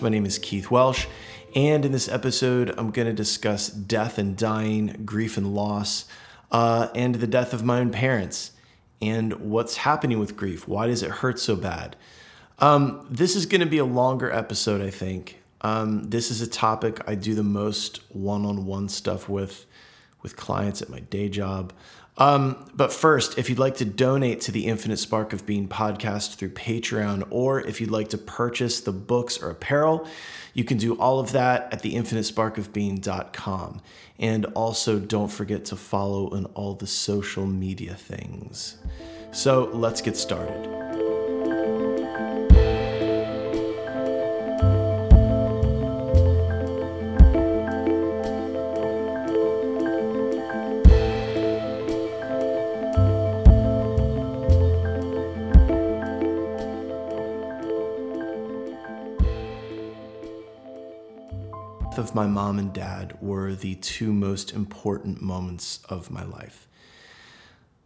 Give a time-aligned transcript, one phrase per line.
[0.00, 1.06] My name is Keith Welsh,
[1.54, 6.06] and in this episode, I'm going to discuss death and dying, grief and loss,
[6.50, 8.52] uh, and the death of my own parents,
[9.02, 10.66] and what's happening with grief.
[10.66, 11.96] Why does it hurt so bad?
[12.60, 15.38] Um, this is going to be a longer episode, I think.
[15.60, 19.66] Um, this is a topic I do the most one-on-one stuff with
[20.22, 21.72] with clients at my day job.
[22.18, 26.36] Um, but first, if you'd like to donate to the Infinite Spark of Being podcast
[26.36, 30.06] through Patreon, or if you'd like to purchase the books or apparel,
[30.52, 33.80] you can do all of that at the infinitesparkofbeing.com.
[34.18, 38.76] And also, don't forget to follow on all the social media things.
[39.32, 40.89] So let's get started.
[62.10, 66.66] Of my mom and dad were the two most important moments of my life.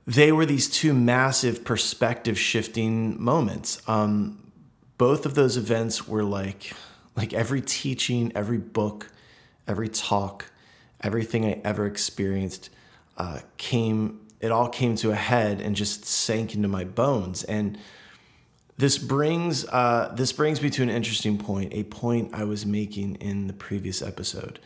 [0.07, 3.87] They were these two massive perspective shifting moments.
[3.89, 4.53] Um,
[4.99, 6.73] both of those events were like,
[7.17, 9.11] like every teaching, every book,
[9.69, 10.51] every talk,
[11.03, 12.71] everything I ever experienced
[13.19, 17.45] uh, came, it all came to a head and just sank into my bones.
[17.45, 17.79] And
[18.77, 23.17] this brings uh, this brings me to an interesting point, a point I was making
[23.17, 24.59] in the previous episode.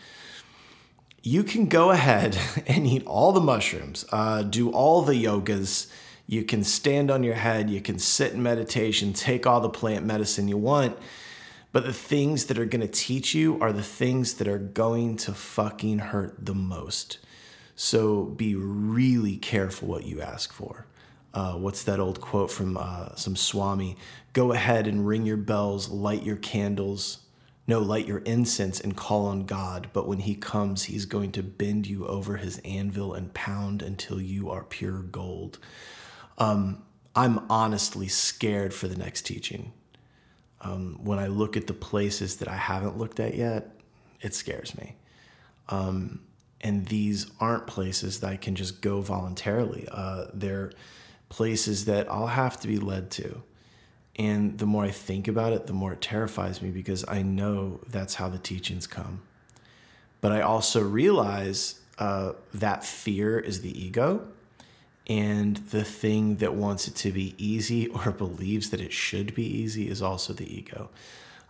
[1.22, 5.90] You can go ahead and eat all the mushrooms, uh, do all the yogas.
[6.26, 7.70] You can stand on your head.
[7.70, 10.98] You can sit in meditation, take all the plant medicine you want.
[11.72, 15.16] But the things that are going to teach you are the things that are going
[15.18, 17.18] to fucking hurt the most.
[17.76, 20.87] So be really careful what you ask for
[21.38, 23.96] uh, what's that old quote from uh, some Swami?
[24.32, 27.18] Go ahead and ring your bells, light your candles.
[27.68, 29.90] No, light your incense and call on God.
[29.92, 34.20] But when He comes, He's going to bend you over His anvil and pound until
[34.20, 35.60] you are pure gold.
[36.38, 36.82] Um,
[37.14, 39.72] I'm honestly scared for the next teaching.
[40.60, 43.76] Um, when I look at the places that I haven't looked at yet,
[44.22, 44.96] it scares me.
[45.68, 46.22] Um,
[46.60, 49.86] and these aren't places that I can just go voluntarily.
[49.88, 50.72] Uh, they're
[51.28, 53.42] places that I'll have to be led to.
[54.16, 57.80] And the more I think about it, the more it terrifies me because I know
[57.88, 59.22] that's how the teachings come.
[60.20, 64.26] But I also realize uh, that fear is the ego.
[65.06, 69.44] And the thing that wants it to be easy or believes that it should be
[69.44, 70.90] easy is also the ego.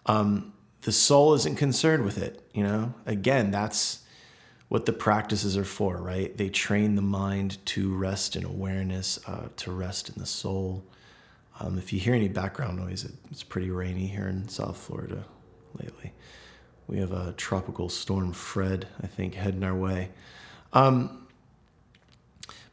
[0.07, 0.53] Um,
[0.83, 2.47] the soul isn't concerned with it.
[2.53, 4.01] You know, again, that's
[4.69, 6.37] what the practices are for, right?
[6.37, 10.85] They train the mind to rest in awareness, uh, to rest in the soul.
[11.61, 15.25] Um, if you hear any background noise, it, it's pretty rainy here in South Florida
[15.81, 16.13] lately.
[16.87, 20.11] We have a tropical storm, Fred, I think, heading our way.
[20.73, 21.27] Um,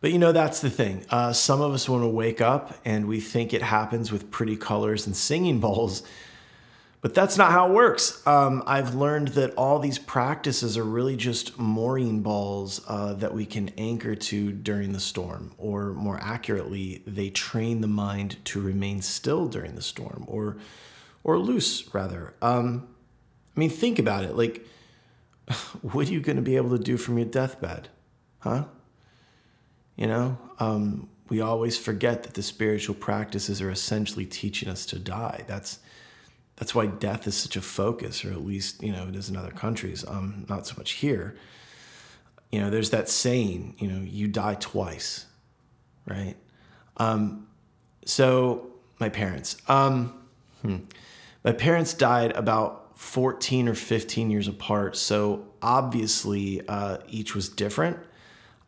[0.01, 1.06] but you know, that's the thing.
[1.09, 4.56] Uh, some of us want to wake up and we think it happens with pretty
[4.56, 6.03] colors and singing bowls.
[7.06, 8.26] But that's not how it works.
[8.26, 13.46] Um, I've learned that all these practices are really just mooring balls uh, that we
[13.46, 19.04] can anchor to during the storm, or more accurately, they train the mind to remain
[19.04, 20.58] still during the storm, or
[21.24, 22.34] or loose rather.
[22.42, 22.88] Um,
[23.56, 24.36] I mean, think about it.
[24.36, 24.66] Like,
[25.84, 27.90] what are you going to be able to do from your deathbed,
[28.40, 28.64] huh?
[29.96, 34.98] You know, um, we always forget that the spiritual practices are essentially teaching us to
[34.98, 35.44] die.
[35.46, 35.78] That's
[36.57, 39.36] that's why death is such a focus, or at least you know it is in
[39.36, 40.06] other countries.
[40.07, 41.36] Um, not so much here.
[42.52, 45.25] You know, there's that saying, you know, you die twice,
[46.06, 46.36] right?
[46.98, 47.48] Um,
[48.06, 48.68] so
[49.00, 50.13] my parents, um,
[50.62, 50.78] hmm,
[51.44, 54.96] my parents died about 14 or 15 years apart.
[54.96, 57.98] So obviously, uh, each was different.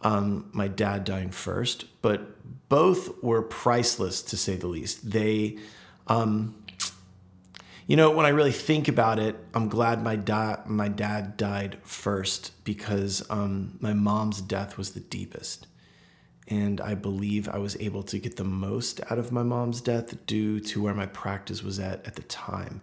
[0.02, 2.36] Um, my dad dying first, but
[2.70, 5.12] both were priceless to say the least.
[5.12, 5.58] They,
[6.08, 6.56] um,
[7.88, 11.80] you know, when I really think about it, I'm glad my dad my dad died
[11.84, 15.68] first because um, my mom's death was the deepest,
[16.50, 20.26] and I believe I was able to get the most out of my mom's death
[20.26, 22.82] due to where my practice was at at the time.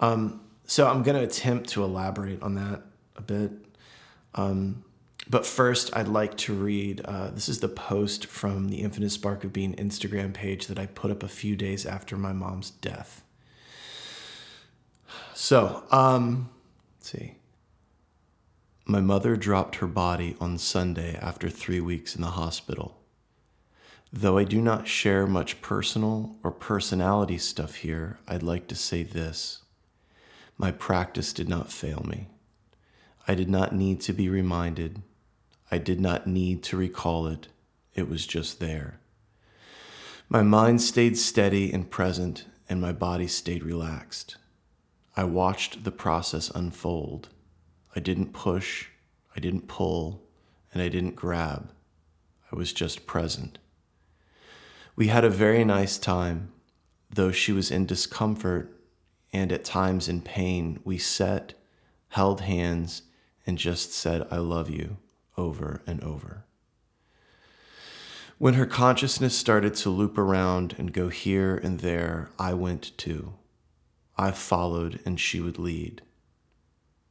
[0.00, 2.82] Um, so I'm going to attempt to elaborate on that
[3.16, 3.52] a bit.
[4.34, 4.84] Um,
[5.30, 9.44] but first, I'd like to read uh, this is the post from the Infinite Spark
[9.44, 13.23] of Being Instagram page that I put up a few days after my mom's death.
[15.34, 16.48] So, um,
[16.96, 17.34] let's see.
[18.86, 23.00] My mother dropped her body on Sunday after three weeks in the hospital.
[24.12, 29.02] Though I do not share much personal or personality stuff here, I'd like to say
[29.02, 29.62] this.
[30.56, 32.28] My practice did not fail me.
[33.26, 35.02] I did not need to be reminded.
[35.68, 37.48] I did not need to recall it.
[37.94, 39.00] It was just there.
[40.28, 44.36] My mind stayed steady and present, and my body stayed relaxed.
[45.16, 47.28] I watched the process unfold.
[47.94, 48.88] I didn't push,
[49.36, 50.22] I didn't pull,
[50.72, 51.70] and I didn't grab.
[52.50, 53.58] I was just present.
[54.96, 56.52] We had a very nice time.
[57.10, 58.76] Though she was in discomfort
[59.32, 61.54] and at times in pain, we sat,
[62.08, 63.02] held hands,
[63.46, 64.96] and just said, I love you
[65.36, 66.44] over and over.
[68.38, 73.34] When her consciousness started to loop around and go here and there, I went too.
[74.16, 76.02] I followed and she would lead.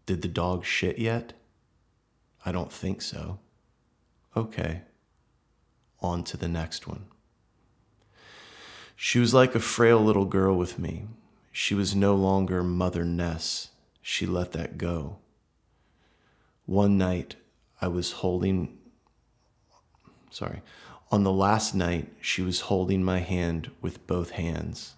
[0.06, 1.34] Did the dog shit yet?
[2.46, 3.40] I don't think so.
[4.36, 4.82] Okay.
[6.02, 7.06] On to the next one.
[8.96, 11.08] She was like a frail little girl with me.
[11.52, 13.70] She was no longer Mother Ness.
[14.02, 15.18] She let that go.
[16.66, 17.36] One night,
[17.82, 18.78] I was holding,
[20.30, 20.62] sorry,
[21.12, 24.96] on the last night, she was holding my hand with both hands.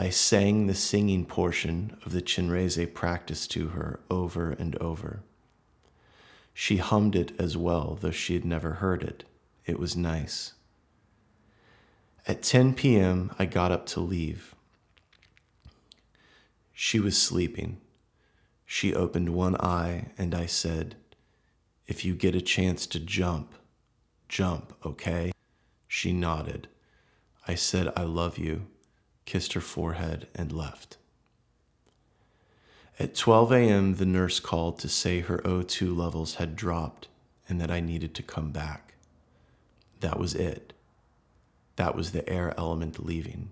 [0.00, 5.20] I sang the singing portion of the Chenrezig practice to her over and over.
[6.54, 9.24] She hummed it as well, though she had never heard it.
[9.66, 10.54] It was nice.
[12.26, 14.54] At 10 p.m., I got up to leave.
[16.72, 17.78] She was sleeping.
[18.64, 20.94] She opened one eye, and I said,
[21.86, 23.54] If you get a chance to jump,
[24.30, 25.32] jump, okay?
[25.86, 26.68] She nodded.
[27.46, 28.66] I said, I love you,
[29.24, 30.96] kissed her forehead, and left.
[32.98, 37.08] At 12 a.m., the nurse called to say her O2 levels had dropped
[37.48, 38.94] and that I needed to come back.
[40.00, 40.72] That was it.
[41.76, 43.50] That was the air element leaving.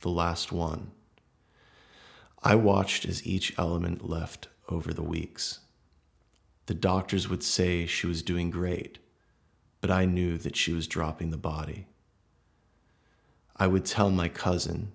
[0.00, 0.90] The last one.
[2.42, 5.60] I watched as each element left over the weeks.
[6.66, 8.98] The doctors would say she was doing great,
[9.80, 11.86] but I knew that she was dropping the body.
[13.60, 14.92] I would tell my cousin,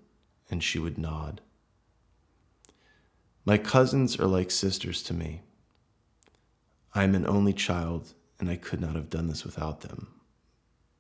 [0.50, 1.40] and she would nod.
[3.46, 5.44] My cousins are like sisters to me.
[6.96, 10.08] I am an only child, and I could not have done this without them.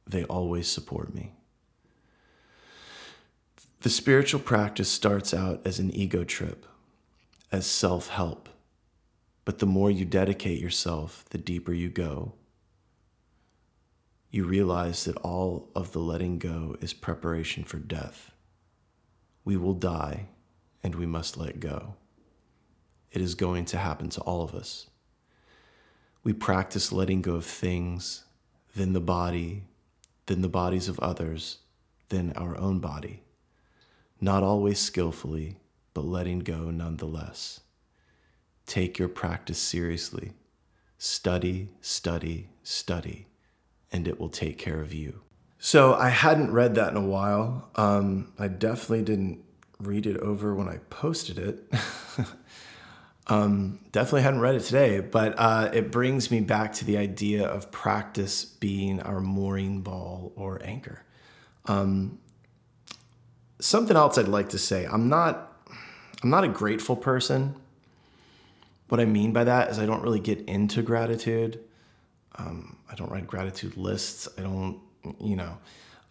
[0.05, 1.33] They always support me.
[3.81, 6.67] The spiritual practice starts out as an ego trip,
[7.51, 8.47] as self help.
[9.43, 12.33] But the more you dedicate yourself, the deeper you go.
[14.35, 18.31] You realize that all of the letting go is preparation for death.
[19.45, 20.27] We will die,
[20.83, 21.95] and we must let go.
[23.11, 24.87] It is going to happen to all of us.
[26.23, 28.25] We practice letting go of things,
[28.75, 29.63] then the body,
[30.25, 31.59] then the bodies of others,
[32.09, 33.21] then our own body
[34.19, 35.57] not always skillfully,
[35.93, 37.61] but letting go nonetheless.
[38.65, 40.33] Take your practice seriously.
[40.97, 43.27] Study, study, study,
[43.95, 45.21] and it will take care of you.
[45.57, 47.69] So I hadn't read that in a while.
[47.75, 49.41] Um, I definitely didn't
[49.79, 51.63] read it over when I posted it.
[53.27, 57.47] um, definitely hadn't read it today, but uh, it brings me back to the idea
[57.47, 61.03] of practice being our mooring ball or anchor.
[61.65, 62.19] Um,
[63.59, 64.85] something else I'd like to say.
[64.85, 65.53] I'm not
[66.21, 67.55] I'm not a grateful person.
[68.89, 71.59] What I mean by that is I don't really get into gratitude.
[72.37, 74.27] Um, I don't write gratitude lists.
[74.37, 74.79] I don't,
[75.19, 75.57] you know.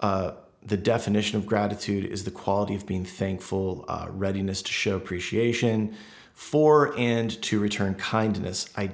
[0.00, 4.96] Uh, the definition of gratitude is the quality of being thankful, uh, readiness to show
[4.96, 5.94] appreciation
[6.32, 8.68] for and to return kindness.
[8.76, 8.90] I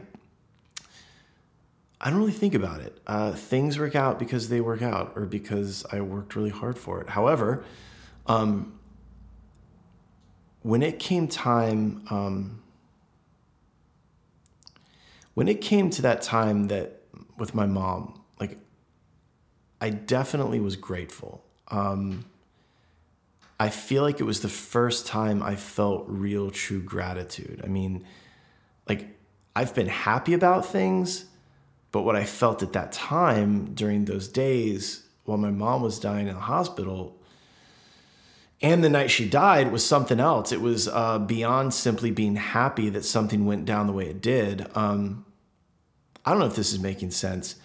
[2.03, 2.99] I don't really think about it.
[3.07, 7.03] Uh, things work out because they work out, or because I worked really hard for
[7.03, 7.11] it.
[7.11, 7.63] However,
[8.27, 8.79] um,
[10.63, 12.63] when it came time, um,
[15.35, 17.00] when it came to that time that
[17.41, 18.59] with my mom, like
[19.81, 21.43] I definitely was grateful.
[21.69, 22.27] Um,
[23.59, 27.61] I feel like it was the first time I felt real, true gratitude.
[27.65, 28.05] I mean,
[28.89, 29.09] like
[29.57, 31.25] I've been happy about things,
[31.93, 36.29] but what I felt at that time during those days while my mom was dying
[36.29, 37.21] in the hospital
[38.63, 40.53] and the night she died was something else.
[40.53, 44.67] It was uh, beyond simply being happy that something went down the way it did.
[44.77, 45.25] Um,
[46.25, 47.57] I don't know if this is making sense.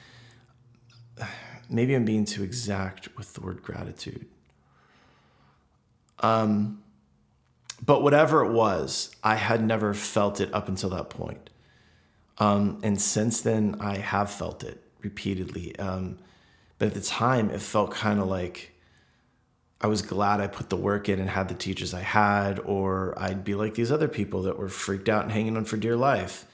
[1.69, 4.27] Maybe I'm being too exact with the word gratitude.
[6.19, 6.81] Um,
[7.85, 11.49] but whatever it was, I had never felt it up until that point.
[12.37, 15.77] Um, and since then, I have felt it repeatedly.
[15.77, 16.17] Um,
[16.77, 18.73] but at the time, it felt kind of like
[19.81, 23.13] I was glad I put the work in and had the teachers I had, or
[23.17, 25.95] I'd be like these other people that were freaked out and hanging on for dear
[25.95, 26.45] life.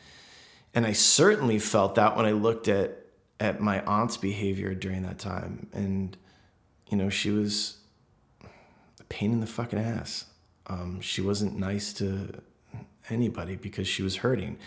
[0.73, 3.01] And I certainly felt that when I looked at
[3.41, 5.67] at my aunt's behavior during that time.
[5.73, 6.15] And,
[6.89, 7.77] you know, she was
[8.43, 10.25] a pain in the fucking ass.
[10.67, 12.39] Um, she wasn't nice to
[13.09, 14.59] anybody because she was hurting.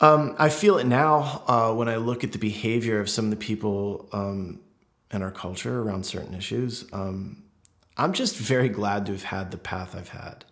[0.00, 3.30] Um, I feel it now uh, when I look at the behavior of some of
[3.32, 4.60] the people um,
[5.10, 6.84] in our culture around certain issues.
[6.92, 7.42] Um,
[7.96, 10.44] I'm just very glad to have had the path I've had.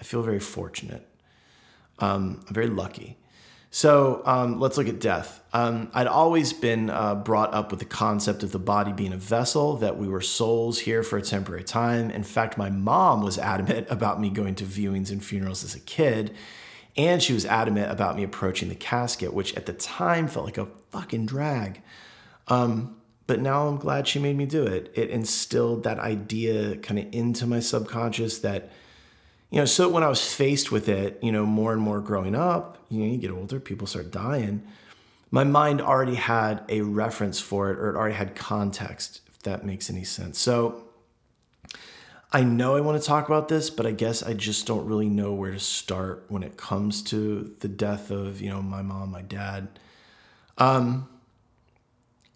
[0.00, 1.06] I feel very fortunate.
[1.98, 3.18] Um, I'm very lucky.
[3.74, 5.40] So um, let's look at death.
[5.52, 9.16] Um, I'd always been uh, brought up with the concept of the body being a
[9.16, 12.08] vessel, that we were souls here for a temporary time.
[12.12, 15.80] In fact, my mom was adamant about me going to viewings and funerals as a
[15.80, 16.36] kid.
[16.96, 20.58] And she was adamant about me approaching the casket, which at the time felt like
[20.58, 21.82] a fucking drag.
[22.46, 22.94] Um,
[23.26, 24.92] but now I'm glad she made me do it.
[24.94, 28.70] It instilled that idea kind of into my subconscious that
[29.54, 32.34] you know, so when I was faced with it, you know, more and more growing
[32.34, 34.64] up, you know, you get older, people start dying.
[35.30, 39.64] My mind already had a reference for it, or it already had context, if that
[39.64, 40.40] makes any sense.
[40.40, 40.88] So
[42.32, 45.08] I know I want to talk about this, but I guess I just don't really
[45.08, 49.12] know where to start when it comes to the death of, you know, my mom,
[49.12, 49.78] my dad.
[50.58, 51.08] Um,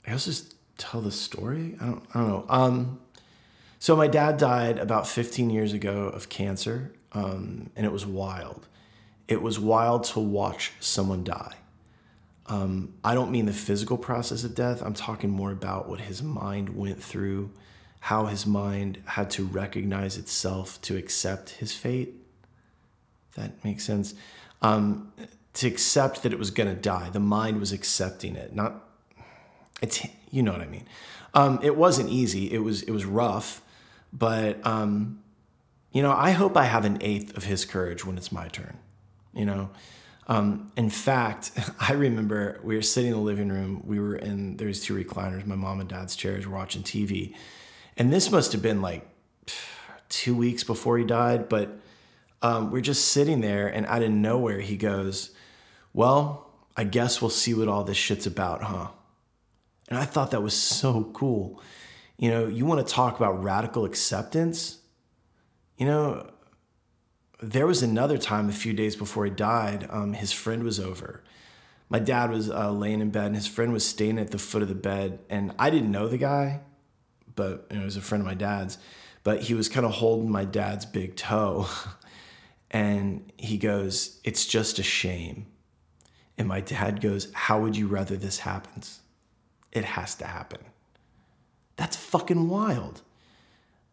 [0.07, 1.75] I guess just tell the story.
[1.81, 2.47] I don't, I don't know.
[2.49, 3.01] Um,
[3.81, 8.67] so my dad died about 15 years ago of cancer um, and it was wild.
[9.27, 11.55] It was wild to watch someone die.
[12.47, 14.83] Um, I don't mean the physical process of death.
[14.83, 17.51] I'm talking more about what his mind went through,
[18.01, 22.15] how his mind had to recognize itself to accept his fate.
[23.37, 24.15] that makes sense.
[24.63, 25.13] Um,
[25.55, 27.11] to accept that it was going to die.
[27.11, 28.55] The mind was accepting it.
[28.55, 28.83] Not,
[29.83, 30.87] it's you know what I mean.
[31.35, 32.53] Um, it wasn't easy.
[32.53, 33.61] It was it was rough,
[34.13, 35.21] but um,
[35.93, 38.77] you know, I hope I have an eighth of his courage when it's my turn.
[39.33, 39.71] You know,
[40.27, 43.83] um, in fact, I remember we were sitting in the living room.
[43.85, 46.47] We were in there's two recliners, my mom and dad's chairs.
[46.47, 47.35] We're watching TV,
[47.97, 49.09] and this must have been like
[50.09, 51.49] two weeks before he died.
[51.49, 51.79] But
[52.43, 55.31] um, we're just sitting there, and out of nowhere, he goes,
[55.95, 58.89] "Well, I guess we'll see what all this shit's about, huh?"
[59.89, 61.63] And I thought that was so cool.
[62.19, 64.78] You know, you want to talk about radical acceptance
[65.79, 66.29] you know,
[67.41, 71.23] there was another time a few days before he died, um, his friend was over.
[71.89, 74.61] My dad was uh, laying in bed, and his friend was staying at the foot
[74.61, 75.21] of the bed.
[75.31, 76.61] And I didn't know the guy,
[77.35, 78.77] but you know, he was a friend of my dad's.
[79.23, 81.69] But he was kind of holding my dad's big toe.
[82.71, 85.47] and he goes, It's just a shame.
[86.37, 89.01] And my dad goes, How would you rather this happens?
[89.73, 90.61] It has to happen.
[91.77, 93.03] That's fucking wild.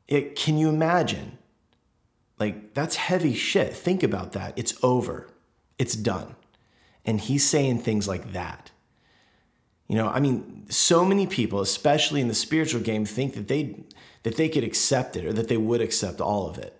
[0.07, 1.37] It, can you imagine?
[2.39, 3.73] Like, that's heavy shit.
[3.73, 4.53] Think about that.
[4.55, 5.27] It's over,
[5.77, 6.35] it's done.
[7.05, 8.71] And he's saying things like that.
[9.87, 13.83] You know, I mean, so many people, especially in the spiritual game, think that they
[14.23, 16.75] that they could accept it or that they would accept all of it.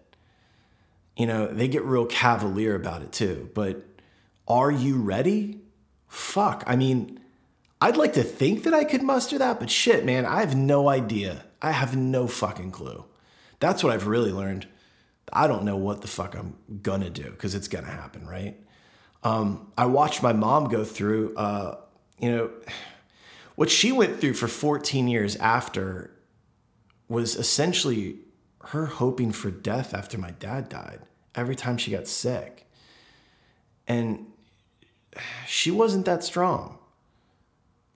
[1.16, 3.52] You know, they get real cavalier about it too.
[3.54, 3.86] But
[4.48, 5.62] are you ready?
[6.08, 6.64] Fuck.
[6.66, 7.20] I mean,
[7.80, 10.90] I'd like to think that I could muster that, but shit, man, I have no
[10.90, 11.46] idea.
[11.62, 13.06] I have no fucking clue.
[13.60, 14.68] That's what I've really learned.
[15.36, 18.58] I don't know what the fuck I'm gonna do because it's gonna happen, right?
[19.24, 21.78] Um, I watched my mom go through, uh,
[22.20, 22.50] you know,
[23.56, 26.12] what she went through for 14 years after
[27.08, 28.20] was essentially
[28.66, 31.02] her hoping for death after my dad died
[31.36, 32.68] every time she got sick.
[33.88, 34.28] And
[35.48, 36.80] she wasn't that strong.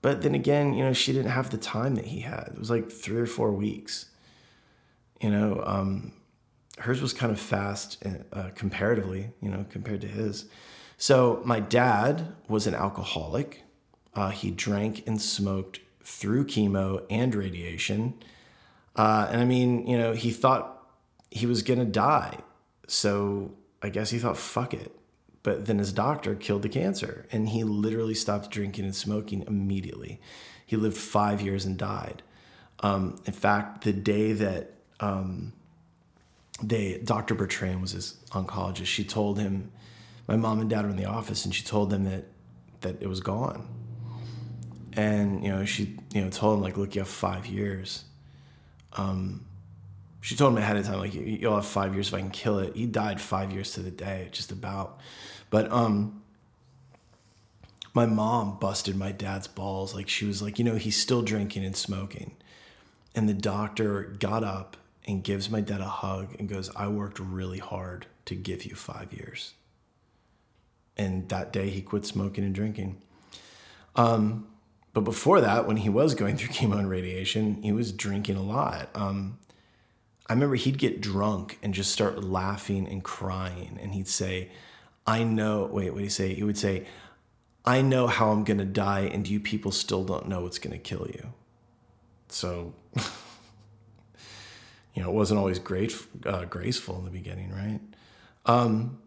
[0.02, 2.52] But then again, you know, she didn't have the time that he had.
[2.54, 4.06] It was like three or four weeks.
[5.20, 6.12] You know, um,
[6.80, 10.46] hers was kind of fast uh, comparatively, you know, compared to his.
[10.96, 13.62] So my dad was an alcoholic.
[14.14, 18.14] Uh, he drank and smoked through chemo and radiation.
[18.96, 20.86] Uh, and I mean, you know, he thought
[21.30, 22.38] he was going to die.
[22.86, 24.92] So I guess he thought, fuck it.
[25.42, 30.20] But then his doctor killed the cancer and he literally stopped drinking and smoking immediately.
[30.66, 32.22] He lived five years and died.
[32.80, 35.52] Um, in fact, the day that um,
[36.62, 37.34] they Dr.
[37.34, 38.86] Bertrand was his oncologist.
[38.86, 39.70] She told him,
[40.28, 42.24] my mom and dad were in the office, and she told them that
[42.82, 43.68] that it was gone.
[44.94, 48.04] And you know, she you know told him like, look, you have five years.
[48.94, 49.46] Um,
[50.20, 52.58] she told him ahead of time like, you'll have five years if I can kill
[52.58, 52.76] it.
[52.76, 55.00] He died five years to the day, just about.
[55.48, 56.22] But um,
[57.94, 59.94] my mom busted my dad's balls.
[59.94, 62.36] Like she was like, you know, he's still drinking and smoking,
[63.14, 64.76] and the doctor got up
[65.10, 68.74] and gives my dad a hug and goes, I worked really hard to give you
[68.74, 69.54] five years.
[70.96, 73.02] And that day he quit smoking and drinking.
[73.96, 74.46] Um,
[74.92, 78.42] but before that, when he was going through chemo and radiation, he was drinking a
[78.42, 78.88] lot.
[78.94, 79.38] Um,
[80.26, 83.78] I remember he'd get drunk and just start laughing and crying.
[83.82, 84.50] And he'd say,
[85.06, 86.34] I know, wait, what did he say?
[86.34, 86.86] He would say,
[87.64, 90.72] I know how I'm going to die, and you people still don't know what's going
[90.72, 91.32] to kill you.
[92.28, 92.74] So,
[95.00, 95.94] you know, it wasn't always great,
[96.26, 97.80] uh, graceful in the beginning, right?
[98.44, 99.00] Um,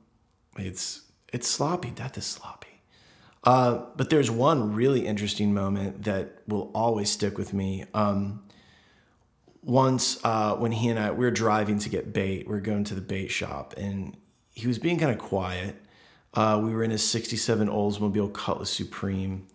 [0.57, 1.91] it's it's sloppy.
[1.91, 2.81] Death is sloppy.
[3.43, 7.85] Uh, but there's one really interesting moment that will always stick with me.
[7.93, 8.43] Um,
[9.61, 12.85] once uh, when he and I we were driving to get bait, we are going
[12.85, 14.17] to the bait shop, and
[14.55, 15.75] he was being kind of quiet.
[16.33, 19.45] Uh, we were in his '67 Oldsmobile Cutlass Supreme,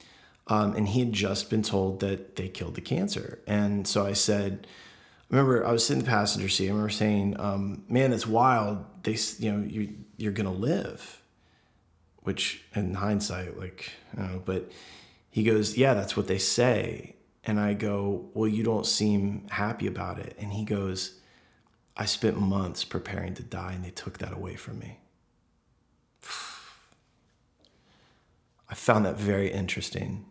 [0.46, 3.40] um, and he had just been told that they killed the cancer.
[3.44, 4.68] And so I said,
[5.30, 6.66] I remember I was sitting in the passenger seat.
[6.66, 8.84] I remember saying, um, "Man, it's wild.
[9.02, 11.22] They, you know, you you're gonna live."
[12.22, 14.70] Which, in hindsight, like, know, but
[15.30, 17.14] he goes, "Yeah, that's what they say."
[17.48, 20.36] And I go, Well, you don't seem happy about it.
[20.38, 21.18] And he goes,
[21.96, 24.98] I spent months preparing to die and they took that away from me.
[28.68, 30.26] I found that very interesting.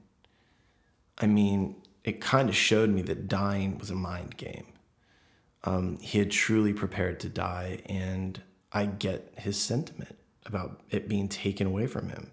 [1.18, 4.68] I mean, it kind of showed me that dying was a mind game.
[5.68, 11.28] Um, he had truly prepared to die, and I get his sentiment about it being
[11.28, 12.32] taken away from him.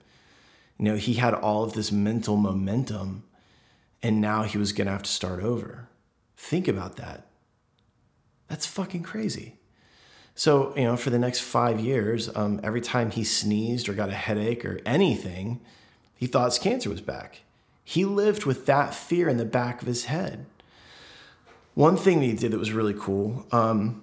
[0.79, 3.25] You know, he had all of this mental momentum
[4.05, 5.89] and now he was going to have to start over.
[6.37, 7.27] Think about that.
[8.49, 9.57] That's fucking crazy.
[10.35, 14.11] So, you know, for the next five years, um, every time he sneezed or got
[14.11, 15.63] a headache or anything,
[16.15, 17.41] he thought his cancer was back.
[17.83, 20.45] He lived with that fear in the back of his head.
[21.75, 24.03] One thing that he did that was really cool um,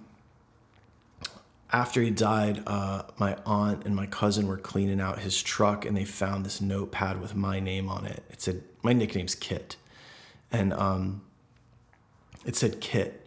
[1.71, 5.95] after he died, uh, my aunt and my cousin were cleaning out his truck and
[5.95, 8.23] they found this notepad with my name on it.
[8.29, 9.77] It said, My nickname's Kit
[10.51, 11.21] and um,
[12.45, 13.25] it said Kit.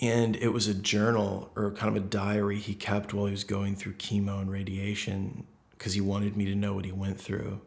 [0.00, 3.44] And it was a journal or kind of a diary he kept while he was
[3.44, 7.60] going through chemo and radiation because he wanted me to know what he went through.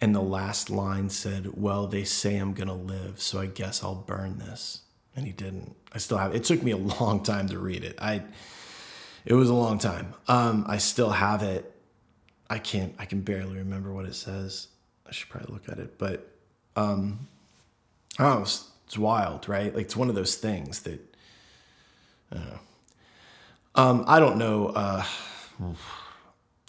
[0.00, 3.82] And the last line said, Well, they say I'm going to live, so I guess
[3.82, 4.82] I'll burn this.
[5.18, 5.76] And he didn't.
[5.92, 6.36] I still have it.
[6.36, 7.98] It took me a long time to read it.
[8.00, 8.22] I
[9.24, 10.14] it was a long time.
[10.28, 11.74] Um, I still have it.
[12.48, 14.68] I can't I can barely remember what it says.
[15.06, 15.98] I should probably look at it.
[15.98, 16.30] But
[16.76, 17.28] um,
[18.18, 19.74] Oh, it's, it's wild, right?
[19.74, 21.00] Like it's one of those things that.
[22.32, 22.58] Uh,
[23.74, 24.66] um, I don't know.
[24.68, 25.04] Uh,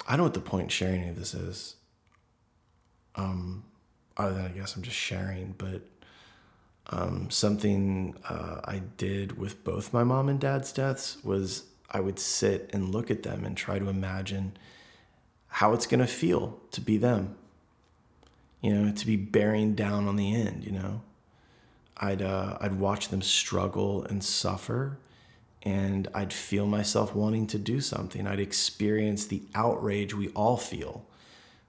[0.08, 1.76] I don't know what the point in sharing any of this is.
[3.16, 3.64] Um,
[4.16, 5.82] other than I guess I'm just sharing, but
[6.90, 12.20] um, something uh, I did with both my mom and dad's deaths was I would
[12.20, 14.58] sit and look at them and try to imagine
[15.48, 17.36] how it's going to feel to be them.
[18.62, 21.02] You know, to be bearing down on the end, you know?
[22.00, 24.98] I'd uh, I'd watch them struggle and suffer,
[25.64, 28.26] and I'd feel myself wanting to do something.
[28.26, 31.06] I'd experience the outrage we all feel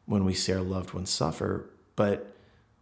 [0.06, 1.68] when we see our loved ones suffer.
[1.96, 2.36] But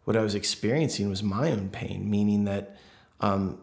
[0.08, 2.78] what I was experiencing was my own pain, meaning that
[3.20, 3.60] um,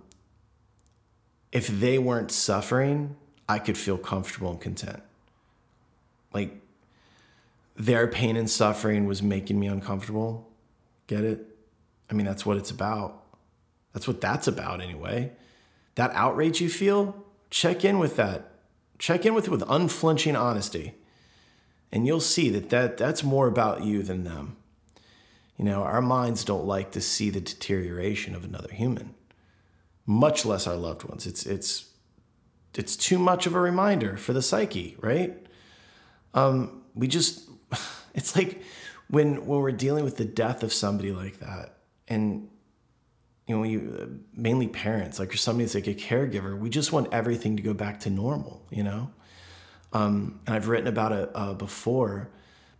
[1.51, 3.15] if they weren't suffering,
[3.49, 5.01] I could feel comfortable and content.
[6.31, 6.61] Like
[7.75, 10.47] their pain and suffering was making me uncomfortable.
[11.07, 11.43] Get it?
[12.11, 13.23] I mean, that's what it's about.
[13.93, 15.31] That's what that's about, anyway.
[15.95, 18.51] That outrage you feel, check in with that.
[18.99, 20.93] Check in with it with unflinching honesty.
[21.91, 24.57] And you'll see that, that that's more about you than them.
[25.57, 29.15] You know, our minds don't like to see the deterioration of another human,
[30.05, 31.25] much less our loved ones.
[31.25, 31.91] It's, it's,
[32.73, 35.47] it's too much of a reminder for the psyche, right?
[36.33, 37.49] Um, we just,
[38.13, 38.61] it's like
[39.09, 42.49] when, when we're dealing with the death of somebody like that, and
[43.47, 47.55] you know, you mainly parents, like somebody that's like a caregiver, we just want everything
[47.57, 49.11] to go back to normal, you know?
[49.93, 52.29] Um, and I've written about it uh, before,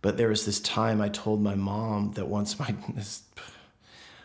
[0.02, 2.74] but there was this time I told my mom that once my,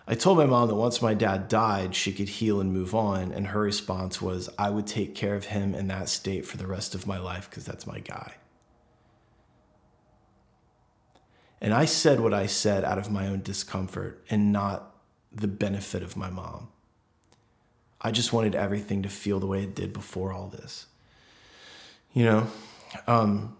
[0.07, 3.31] I told my mom that once my dad died, she could heal and move on.
[3.31, 6.67] And her response was, I would take care of him in that state for the
[6.67, 8.35] rest of my life because that's my guy.
[11.61, 14.95] And I said what I said out of my own discomfort and not
[15.31, 16.69] the benefit of my mom.
[18.01, 20.87] I just wanted everything to feel the way it did before all this.
[22.13, 22.47] You know,
[23.07, 23.55] um,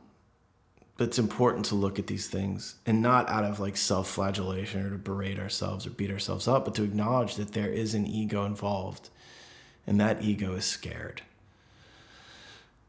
[1.01, 4.89] it's important to look at these things and not out of like self flagellation or
[4.89, 8.45] to berate ourselves or beat ourselves up, but to acknowledge that there is an ego
[8.45, 9.09] involved
[9.87, 11.21] and that ego is scared.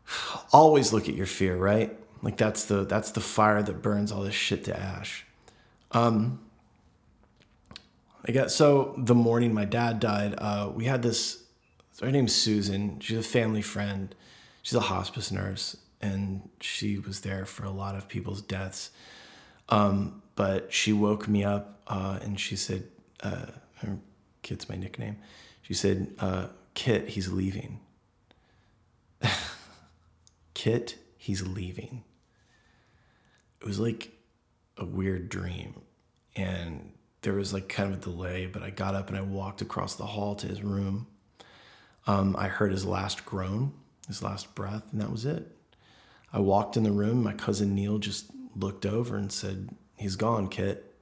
[0.52, 1.96] always look at your fear, right?
[2.22, 5.24] Like that's the that's the fire that burns all this shit to ash.
[5.90, 6.40] Um,
[8.26, 8.94] I guess so.
[8.96, 11.42] The morning my dad died, uh, we had this.
[12.00, 13.00] Her name's Susan.
[13.00, 14.14] She's a family friend.
[14.62, 18.90] She's a hospice nurse, and she was there for a lot of people's deaths.
[19.68, 22.84] Um, but she woke me up uh, and she said,
[23.22, 23.98] uh, her
[24.42, 25.16] kid's my nickname.
[25.62, 27.80] She said, uh, Kit, he's leaving.
[30.54, 32.02] Kit, he's leaving.
[33.60, 34.10] It was like
[34.76, 35.82] a weird dream.
[36.34, 39.60] And there was like kind of a delay, but I got up and I walked
[39.60, 41.06] across the hall to his room.
[42.06, 43.72] Um, I heard his last groan,
[44.08, 45.46] his last breath, and that was it.
[46.32, 47.22] I walked in the room.
[47.22, 50.94] My cousin Neil just looked over and said, He's gone, Kit.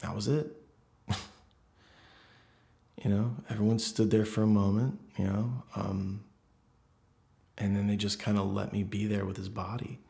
[0.00, 0.52] That was it.
[1.08, 6.24] you know, everyone stood there for a moment, you know, um,
[7.56, 10.00] and then they just kind of let me be there with his body.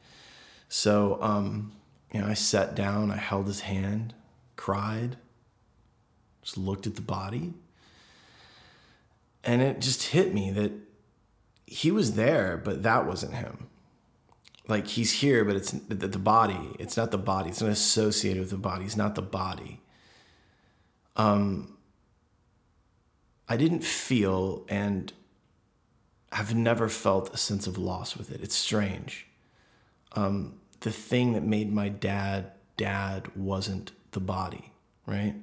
[0.69, 1.73] So, um,
[2.13, 4.15] you know, I sat down, I held his hand,
[4.57, 5.17] cried,
[6.43, 7.55] just looked at the body.
[9.45, 10.73] And it just hit me that
[11.67, 13.69] he was there, but that wasn't him.
[14.67, 16.75] Like he's here, but it's the, the body.
[16.79, 17.51] It's not the body.
[17.51, 18.85] It's not associated with the body.
[18.85, 19.81] It's not the body.
[21.17, 21.77] Um,
[23.49, 25.13] I didn't feel and
[26.33, 28.41] have never felt a sense of loss with it.
[28.43, 29.27] It's strange.
[30.13, 34.73] Um, the thing that made my dad dad wasn't the body,
[35.07, 35.35] right?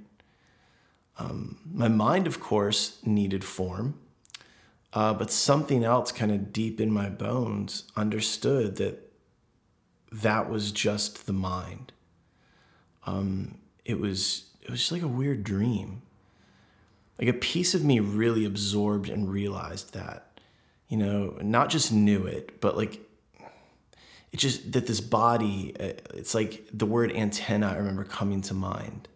[1.17, 3.99] Um, my mind, of course, needed form,
[4.93, 9.11] uh, but something else kind of deep in my bones understood that
[10.12, 11.91] that was just the mind.
[13.06, 16.02] Um, it was it was just like a weird dream.
[17.19, 20.39] Like a piece of me really absorbed and realized that,
[20.88, 23.00] you know, not just knew it, but like
[24.32, 27.67] it just that this body, uh, it's like the word antenna.
[27.67, 29.08] I remember coming to mind.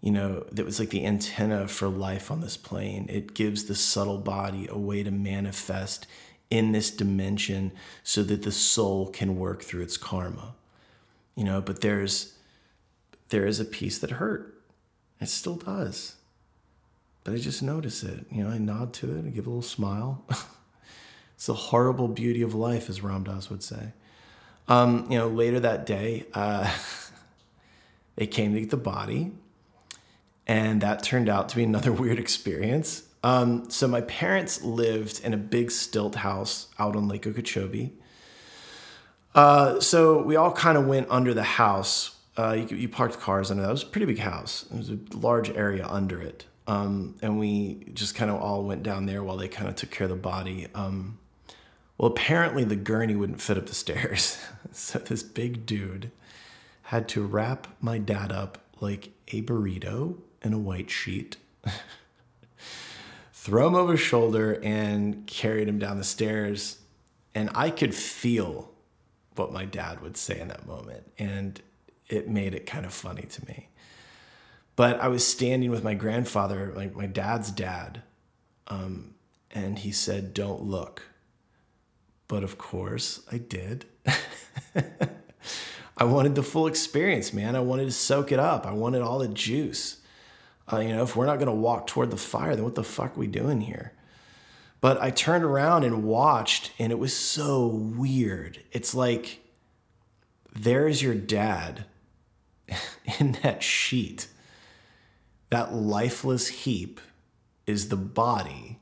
[0.00, 3.06] You know, that was like the antenna for life on this plane.
[3.08, 6.08] It gives the subtle body a way to manifest
[6.52, 7.72] in this dimension
[8.04, 10.54] so that the soul can work through its karma.
[11.34, 12.34] You know, but there's
[13.30, 14.62] there is a piece that hurt.
[15.18, 16.16] It still does.
[17.24, 18.26] But I just notice it.
[18.30, 20.26] You know, I nod to it, I give a little smile.
[21.34, 23.94] it's the horrible beauty of life, as Ram Dass would say.
[24.68, 26.70] Um, you know, later that day, uh,
[28.16, 29.32] they came to get the body,
[30.46, 33.04] and that turned out to be another weird experience.
[33.22, 37.92] Um, so my parents lived in a big stilt house out on Lake Okeechobee.
[39.34, 42.16] Uh, so we all kind of went under the house.
[42.36, 43.68] Uh, you, you, parked cars under that.
[43.68, 44.62] It was a pretty big house.
[44.70, 46.46] There was a large area under it.
[46.66, 49.90] Um, and we just kind of all went down there while they kind of took
[49.90, 50.66] care of the body.
[50.74, 51.18] Um,
[51.98, 54.38] well, apparently the gurney wouldn't fit up the stairs.
[54.72, 56.10] so this big dude
[56.84, 61.36] had to wrap my dad up like a burrito in a white sheet.
[63.42, 66.78] throw him over his shoulder and carried him down the stairs.
[67.34, 68.70] And I could feel
[69.34, 71.10] what my dad would say in that moment.
[71.18, 71.60] And
[72.08, 73.68] it made it kind of funny to me.
[74.76, 78.02] But I was standing with my grandfather, like my dad's dad,
[78.68, 79.14] um,
[79.50, 81.02] and he said, Don't look.
[82.28, 83.86] But of course, I did.
[85.96, 87.56] I wanted the full experience, man.
[87.56, 89.98] I wanted to soak it up, I wanted all the juice.
[90.70, 92.84] Uh, you know, if we're not going to walk toward the fire, then what the
[92.84, 93.92] fuck are we doing here?
[94.80, 98.60] But I turned around and watched, and it was so weird.
[98.72, 99.40] It's like
[100.54, 101.84] there's your dad
[103.20, 104.28] in that sheet.
[105.50, 107.00] That lifeless heap
[107.66, 108.80] is the body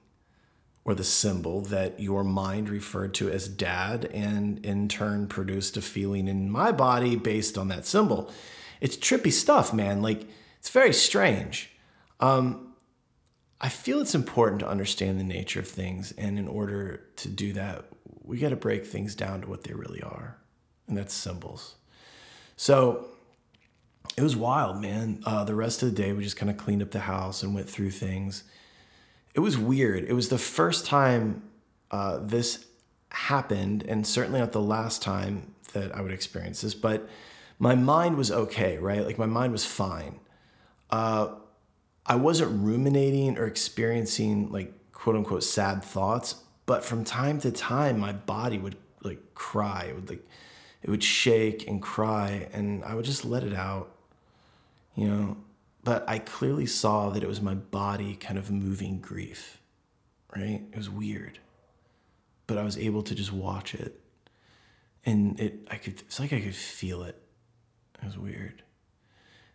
[0.84, 5.82] or the symbol that your mind referred to as dad, and in turn produced a
[5.82, 8.30] feeling in my body based on that symbol.
[8.80, 10.00] It's trippy stuff, man.
[10.00, 10.26] Like,
[10.61, 11.70] it's very strange.
[12.20, 12.75] Um,
[13.61, 17.53] I feel it's important to understand the nature of things, and in order to do
[17.55, 17.87] that,
[18.23, 20.37] we got to break things down to what they really are,
[20.87, 21.77] and that's symbols.
[22.57, 23.09] So
[24.16, 25.23] it was wild, man.
[25.25, 27.55] Uh, the rest of the day, we just kind of cleaned up the house and
[27.55, 28.44] went through things.
[29.35, 30.05] It was weird.
[30.05, 31.42] It was the first time
[31.90, 32.66] uh, this
[33.11, 37.09] happened, and certainly not the last time that I would experience this, but
[37.59, 39.05] my mind was okay, right?
[39.05, 40.20] Like my mind was fine.
[40.90, 41.29] Uh,
[42.07, 47.98] I wasn't ruminating or experiencing like quote unquote sad thoughts, but from time to time
[48.00, 49.87] my body would like cry.
[49.90, 50.26] It would like
[50.83, 53.90] it would shake and cry and I would just let it out.
[54.96, 55.37] You know,
[55.85, 59.61] but I clearly saw that it was my body kind of moving grief.
[60.37, 60.62] Right?
[60.72, 61.38] It was weird.
[62.46, 64.00] but I was able to just watch it.
[65.07, 67.16] And it I could it's like I could feel it.
[68.03, 68.62] It was weird.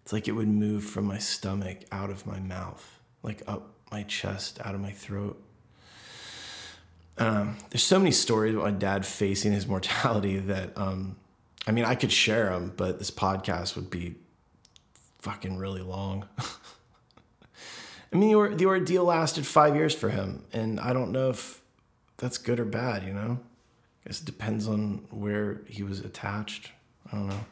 [0.06, 4.04] It's like it would move from my stomach out of my mouth, like up my
[4.04, 5.41] chest, out of my throat.
[7.18, 11.15] Um, there's so many stories about my dad facing his mortality that, um,
[11.65, 14.13] I mean, I could share them, but this podcast would be
[15.24, 16.28] fucking really long.
[18.13, 21.62] I mean, the, the ordeal lasted five years for him, and I don't know if
[22.18, 23.39] that's good or bad, you know?
[24.06, 26.70] I guess it depends on where he was attached.
[27.12, 27.46] I don't know.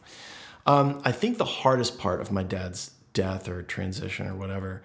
[0.65, 4.82] Um, I think the hardest part of my dad's death or transition or whatever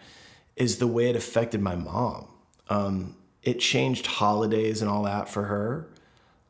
[0.57, 2.29] is the way it affected my mom.
[2.69, 5.89] Um, it changed holidays and all that for her.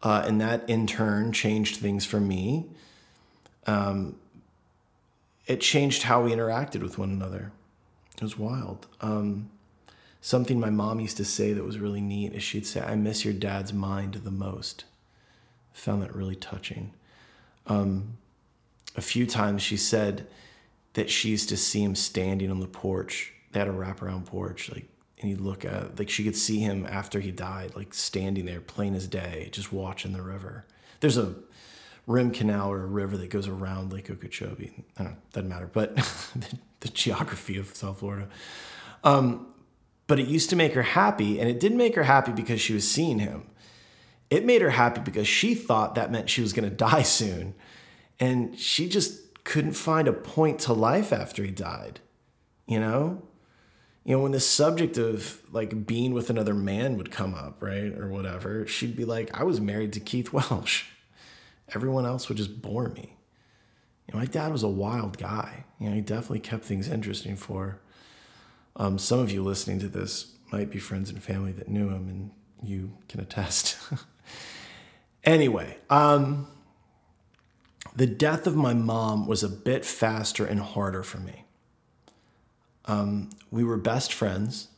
[0.03, 2.67] Uh, and that in turn changed things for me.
[3.67, 4.17] Um,
[5.47, 7.53] it changed how we interacted with one another.
[8.17, 8.87] It was wild.
[9.01, 9.51] Um,
[10.21, 13.25] something my mom used to say that was really neat is she'd say, I miss
[13.25, 14.85] your dad's mind the most.
[15.73, 16.93] Found that really touching.
[17.67, 18.19] Um,
[18.99, 20.27] a few times she said
[20.95, 23.33] that she used to see him standing on the porch.
[23.53, 24.89] They had a wraparound porch, like,
[25.21, 28.61] and he'd look at, like, she could see him after he died, like, standing there,
[28.61, 30.67] plain as day, just watching the river.
[30.99, 31.37] There's a
[32.09, 34.73] rim canal or a river that goes around Lake Okeechobee.
[34.99, 35.95] I don't know, doesn't matter, but
[36.35, 38.29] the, the, geography of South Florida.
[39.05, 39.47] Um,
[40.09, 42.75] but it used to make her happy, and it didn't make her happy because she
[42.75, 43.47] was seeing him.
[44.29, 47.55] It made her happy because she thought that meant she was going to die soon.
[48.21, 52.01] And she just couldn't find a point to life after he died.
[52.67, 53.23] You know?
[54.05, 57.93] You know, when the subject of like being with another man would come up, right?
[57.93, 60.87] Or whatever, she'd be like, I was married to Keith Welsh.
[61.75, 63.17] Everyone else would just bore me.
[64.07, 65.65] You know, my dad was a wild guy.
[65.79, 67.81] You know, he definitely kept things interesting for.
[68.77, 72.09] Um, some of you listening to this might be friends and family that knew him,
[72.09, 72.31] and
[72.63, 73.77] you can attest.
[75.25, 76.47] anyway, um,
[77.99, 81.45] the death of my mom was a bit faster and harder for me.
[82.85, 84.69] Um, we were best friends,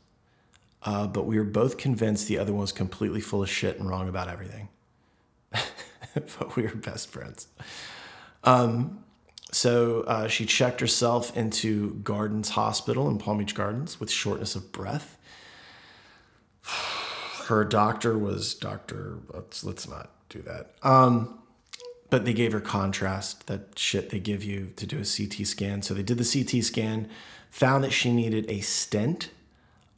[0.85, 3.87] uh, but we were both convinced the other one was completely full of shit and
[3.87, 4.71] wrong about everything.
[6.15, 7.47] but we were best friends.
[8.43, 9.05] Um,
[9.53, 14.73] so uh, she checked herself into Gardens Hospital in Palm Beach Gardens with shortness of
[14.73, 15.19] breath.
[17.49, 19.19] Her doctor was Dr.
[19.29, 20.71] Let's, let's not do that.
[20.83, 21.40] Um,
[22.11, 25.83] but they gave her contrast, that shit they give you to do a CT scan.
[25.83, 27.09] So they did the CT scan,
[27.51, 29.31] found that she needed a stent.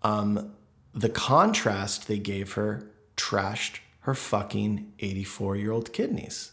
[0.03, 0.53] Um,
[0.95, 6.53] the contrast they gave her trashed her fucking 84 year old kidneys.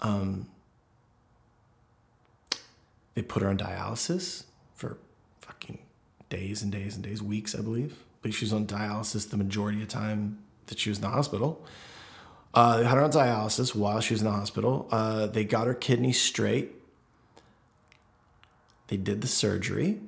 [0.00, 0.48] Um,
[3.14, 4.98] they put her on dialysis for
[5.40, 5.78] fucking
[6.30, 8.02] days and days and days, weeks, I believe.
[8.22, 11.10] But she was on dialysis the majority of the time that she was in the
[11.10, 11.64] hospital.
[12.54, 14.88] Uh, they had her on dialysis while she was in the hospital.
[14.90, 16.72] Uh, they got her kidney straight.
[18.86, 20.00] They did the surgery.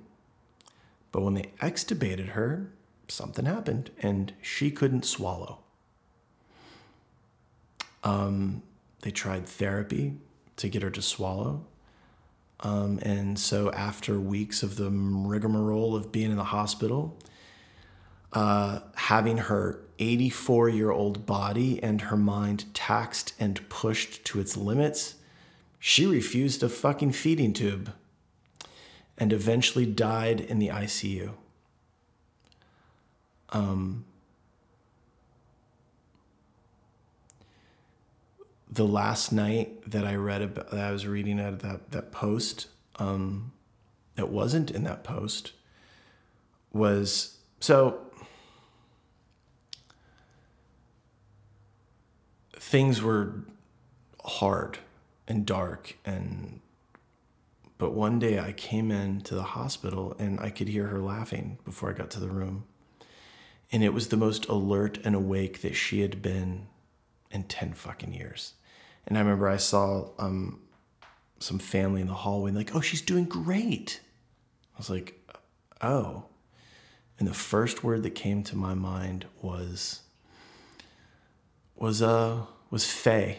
[1.11, 2.71] But when they extubated her,
[3.09, 5.59] something happened and she couldn't swallow.
[8.05, 8.63] Um,
[9.01, 10.15] they tried therapy
[10.57, 11.65] to get her to swallow.
[12.61, 17.19] Um, and so, after weeks of the rigmarole of being in the hospital,
[18.33, 24.57] uh, having her 84 year old body and her mind taxed and pushed to its
[24.57, 25.17] limits,
[25.79, 27.93] she refused a fucking feeding tube
[29.19, 31.31] and eventually died in the ICU.
[33.51, 34.05] Um,
[38.71, 42.13] the last night that I read about, that I was reading out of that, that
[42.13, 43.53] post, um,
[44.17, 45.53] that wasn't in that post
[46.73, 48.06] was so
[52.67, 53.45] things were
[54.25, 54.79] hard
[55.29, 56.61] and dark and
[57.79, 61.59] but one day I came in to the hospital and I could hear her laughing
[61.65, 62.65] before I got to the room.
[63.71, 66.69] And it was the most alert and awake that she had been
[67.31, 68.55] in 10 fucking years.
[69.07, 70.61] And I remember I saw um,
[71.39, 74.01] some family in the hallway like, oh, she's doing great.
[74.75, 75.21] I was like,
[75.83, 76.25] oh.
[77.19, 80.01] And the first word that came to my mind was
[81.77, 83.39] was uh was fey.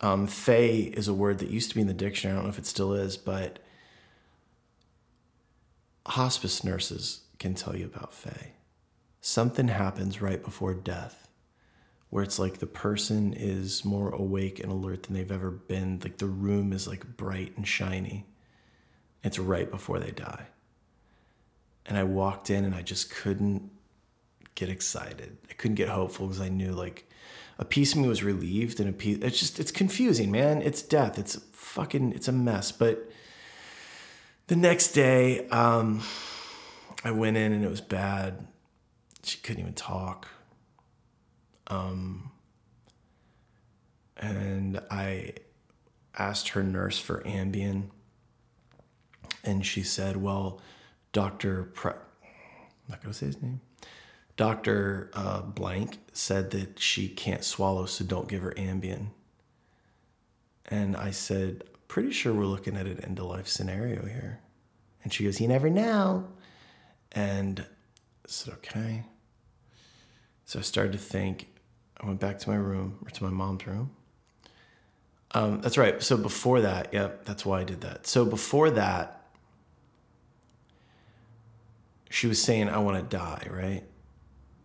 [0.00, 2.34] Um, fey is a word that used to be in the dictionary.
[2.34, 3.58] I don't know if it still is, but
[6.06, 8.52] hospice nurses can tell you about fey.
[9.20, 11.24] Something happens right before death
[12.14, 15.98] where it's like the person is more awake and alert than they've ever been.
[16.00, 18.24] Like the room is like bright and shiny.
[19.24, 20.46] It's right before they die.
[21.86, 23.68] And I walked in and I just couldn't
[24.54, 25.38] get excited.
[25.50, 27.10] I couldn't get hopeful because I knew like
[27.58, 30.60] a piece of me was relieved and a piece it's just it's confusing, man.
[30.62, 31.18] It's death.
[31.18, 32.72] It's fucking it's a mess.
[32.72, 33.10] But
[34.46, 36.02] the next day, um,
[37.04, 38.46] I went in and it was bad.
[39.22, 40.28] She couldn't even talk.
[41.68, 42.30] Um,
[44.16, 45.34] and I
[46.18, 47.84] asked her nurse for Ambien,
[49.42, 50.60] and she said, "Well,
[51.12, 53.60] Doctor, Pre- I'm not gonna say his name.
[54.36, 59.08] Doctor uh, Blank said that she can't swallow, so don't give her Ambien."
[60.66, 64.40] And I said, "Pretty sure we're looking at an end of life scenario here."
[65.02, 66.28] And she goes, "You never know."
[67.12, 69.04] And I said, "Okay."
[70.46, 71.48] So I started to think.
[72.00, 73.90] I went back to my room or to my mom's room
[75.34, 76.00] um, that's right.
[76.00, 78.06] So before that, yep, that's why I did that.
[78.06, 79.26] So before that,
[82.08, 83.82] she was saying, I want to die, right?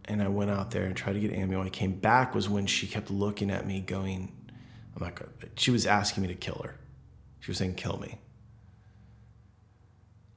[0.10, 1.56] And I went out there and tried to get Amy.
[1.56, 4.32] When I came back was when she kept looking at me going,
[4.96, 6.76] I'm not to, she was asking me to kill her.
[7.40, 8.18] She was saying, kill me.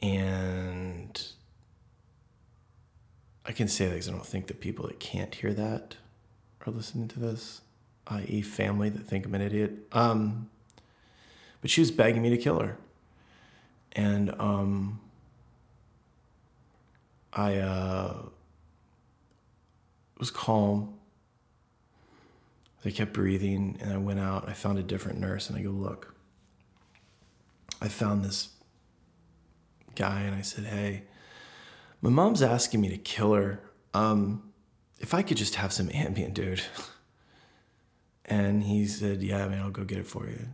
[0.00, 1.20] And
[3.46, 5.96] I can say that because I don't think the people that can't hear that
[6.66, 7.62] are listening to this
[8.08, 9.72] i.e., family that think I'm an idiot.
[9.92, 10.50] Um,
[11.60, 12.76] but she was begging me to kill her.
[13.92, 15.00] And um,
[17.32, 18.22] I uh,
[20.22, 20.94] was calm.
[22.84, 24.48] They kept breathing, and I went out.
[24.48, 26.14] I found a different nurse, and I go, Look,
[27.80, 28.50] I found this
[29.96, 31.02] guy, and I said, Hey,
[32.02, 33.64] my mom's asking me to kill her.
[33.94, 34.52] Um,
[35.00, 36.62] if I could just have some Ambien, dude.
[38.24, 40.46] And he said, Yeah, man, I'll go get it for you.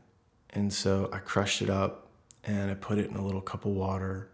[0.48, 2.08] And so I crushed it up
[2.42, 4.30] and I put it in a little cup of water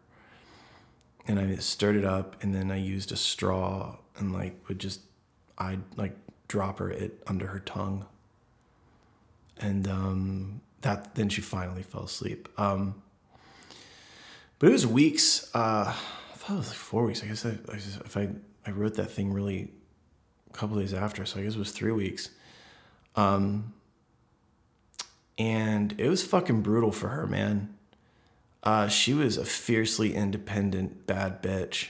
[1.26, 5.00] and I stirred it up and then I used a straw and like would just
[5.58, 6.16] I'd like
[6.48, 8.06] drop her it under her tongue.
[9.58, 12.48] And um, that then she finally fell asleep.
[12.58, 13.02] Um,
[14.58, 15.50] but it was weeks.
[15.54, 17.22] Uh, I thought it was like four weeks.
[17.22, 18.28] I guess I, I just, if I
[18.66, 19.70] I wrote that thing really
[20.50, 22.30] a couple days after, so I guess it was three weeks.
[23.16, 23.74] Um,
[25.36, 27.74] and it was fucking brutal for her, man.
[28.62, 31.88] Uh, she was a fiercely independent bad bitch.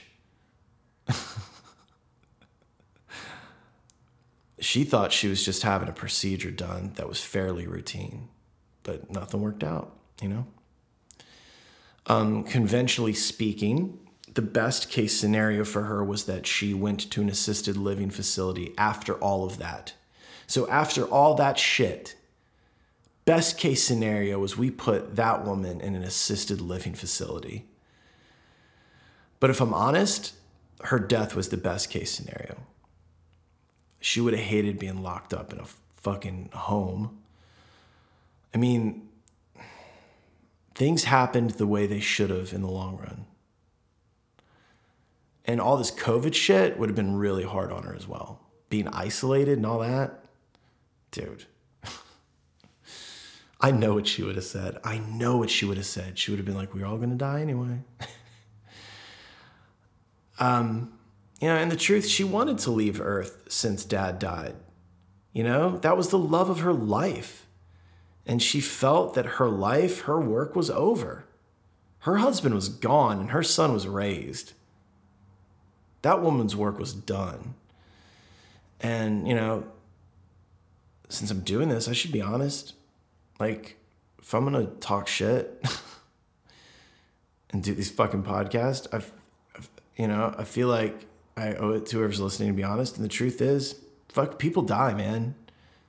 [4.59, 8.29] she thought she was just having a procedure done that was fairly routine,
[8.83, 10.47] but nothing worked out, you know?
[12.07, 13.99] Um, conventionally speaking,
[14.33, 18.73] the best case scenario for her was that she went to an assisted living facility
[18.77, 19.93] after all of that
[20.47, 22.15] so after all that shit,
[23.25, 27.65] best case scenario was we put that woman in an assisted living facility.
[29.39, 30.33] But if I'm honest,
[30.83, 32.57] her death was the best case scenario.
[34.05, 35.65] She would have hated being locked up in a
[35.95, 37.17] fucking home.
[38.53, 39.09] I mean,
[40.75, 43.25] things happened the way they should have in the long run.
[45.45, 48.41] And all this COVID shit would have been really hard on her as well.
[48.69, 50.23] Being isolated and all that
[51.09, 51.45] dude.
[53.59, 54.77] I know what she would have said.
[54.83, 56.19] I know what she would have said.
[56.19, 57.79] She would have been like, we're all going to die anyway.
[60.39, 60.94] um,
[61.41, 64.55] you know, and the truth, she wanted to leave Earth since dad died.
[65.33, 67.45] You know, that was the love of her life.
[68.25, 71.25] And she felt that her life, her work was over.
[71.99, 74.53] Her husband was gone and her son was raised.
[76.03, 77.55] That woman's work was done.
[78.79, 79.65] And, you know,
[81.09, 82.73] since I'm doing this, I should be honest.
[83.39, 83.77] Like,
[84.19, 85.63] if I'm gonna talk shit
[87.49, 89.11] and do these fucking podcasts, I've,
[89.55, 91.07] I've, you know, I feel like
[91.37, 92.95] I owe it to whoever's listening to be honest.
[92.95, 95.35] And the truth is, fuck, people die, man.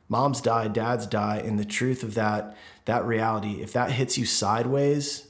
[0.09, 4.25] Moms die, dads die, and the truth of that, that reality, if that hits you
[4.25, 5.29] sideways,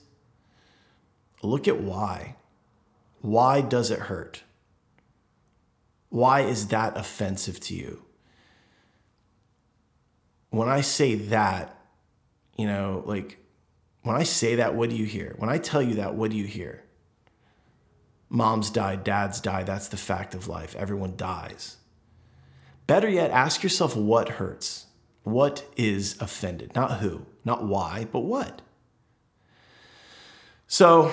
[1.43, 2.37] look at why.
[3.21, 4.43] Why does it hurt?
[6.11, 8.07] Why is that offensive to you?
[10.57, 11.79] when I say that,
[12.57, 13.39] you know, like
[14.03, 15.35] when I say that, what do you hear?
[15.39, 16.83] When I tell you that, what do you hear?
[18.29, 19.62] Moms die, dads die.
[19.62, 20.74] That's the fact of life.
[20.77, 21.77] Everyone dies.
[22.87, 24.87] Better yet, ask yourself what hurts.
[25.22, 26.74] What is offended?
[26.74, 28.62] Not who, not why, but what.
[30.68, 31.12] So,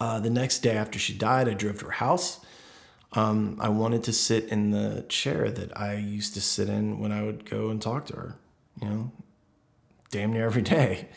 [0.00, 2.40] uh, the next day after she died, I drove to her house
[3.16, 7.12] um, I wanted to sit in the chair that I used to sit in when
[7.12, 8.36] I would go and talk to her,
[8.82, 9.12] you know,
[10.10, 11.08] damn near every day.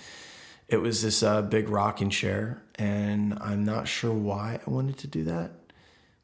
[0.67, 5.07] It was this uh, big rocking chair, and I'm not sure why I wanted to
[5.07, 5.51] do that.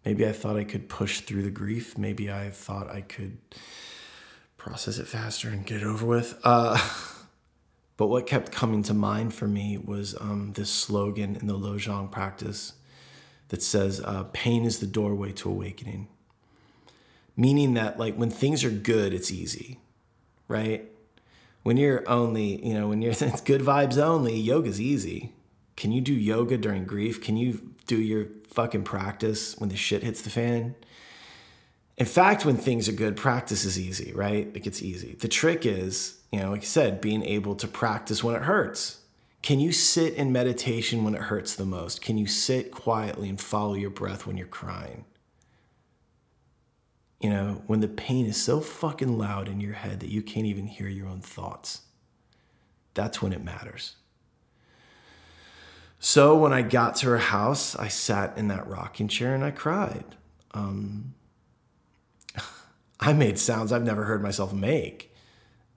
[0.06, 1.98] Maybe I thought I could push through the grief.
[1.98, 3.38] Maybe I thought I could
[4.58, 6.38] process it faster and get it over with.
[6.44, 6.78] Uh,
[7.98, 12.12] but what kept coming to mind for me was um, this slogan in the Lojong
[12.12, 12.74] practice
[13.48, 16.10] that says, uh, pain is the doorway to awakening.
[17.38, 19.80] Meaning that, like, when things are good, it's easy,
[20.48, 20.90] right?
[21.64, 25.34] When you're only, you know, when you're, it's good vibes only, yoga's easy.
[25.76, 27.22] Can you do yoga during grief?
[27.22, 30.76] Can you do your fucking practice when the shit hits the fan?
[31.98, 34.52] In fact, when things are good, practice is easy, right?
[34.54, 35.14] Like it's easy.
[35.14, 39.00] The trick is, you know, like I said, being able to practice when it hurts.
[39.42, 42.02] Can you sit in meditation when it hurts the most?
[42.02, 45.06] Can you sit quietly and follow your breath when you're crying?
[47.24, 50.46] You know, when the pain is so fucking loud in your head that you can't
[50.46, 51.84] even hear your own thoughts.
[52.96, 53.96] That's when it matters.
[56.00, 59.52] So when I got to her house, I sat in that rocking chair and I
[59.52, 60.04] cried.
[60.54, 61.14] Um,
[63.00, 65.16] I made sounds I've never heard myself make.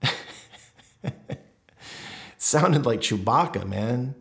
[2.37, 4.15] sounded like Chewbacca, man.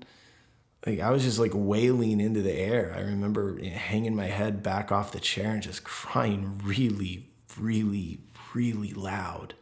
[0.87, 2.95] Like I was just like wailing into the air.
[2.97, 7.27] I remember hanging my head back off the chair and just crying really,
[7.59, 8.21] really,
[8.55, 9.55] really loud.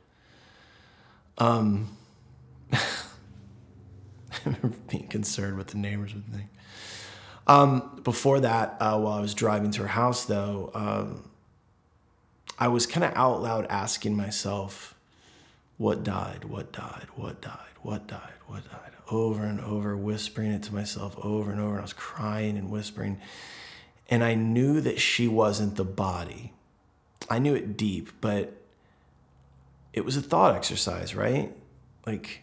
[1.38, 1.96] Um,
[2.72, 2.78] I
[4.44, 6.50] remember being concerned what the neighbors would think.
[7.46, 11.30] Um, before that, uh, while I was driving to her house, though, um,
[12.58, 14.94] I was kind of out loud asking myself,
[15.76, 20.62] what died, what died, what died, what died, what died, over and over, whispering it
[20.64, 21.72] to myself over and over.
[21.72, 23.20] And I was crying and whispering.
[24.08, 26.52] And I knew that she wasn't the body.
[27.30, 28.52] I knew it deep, but
[29.92, 31.54] it was a thought exercise, right?
[32.06, 32.42] Like,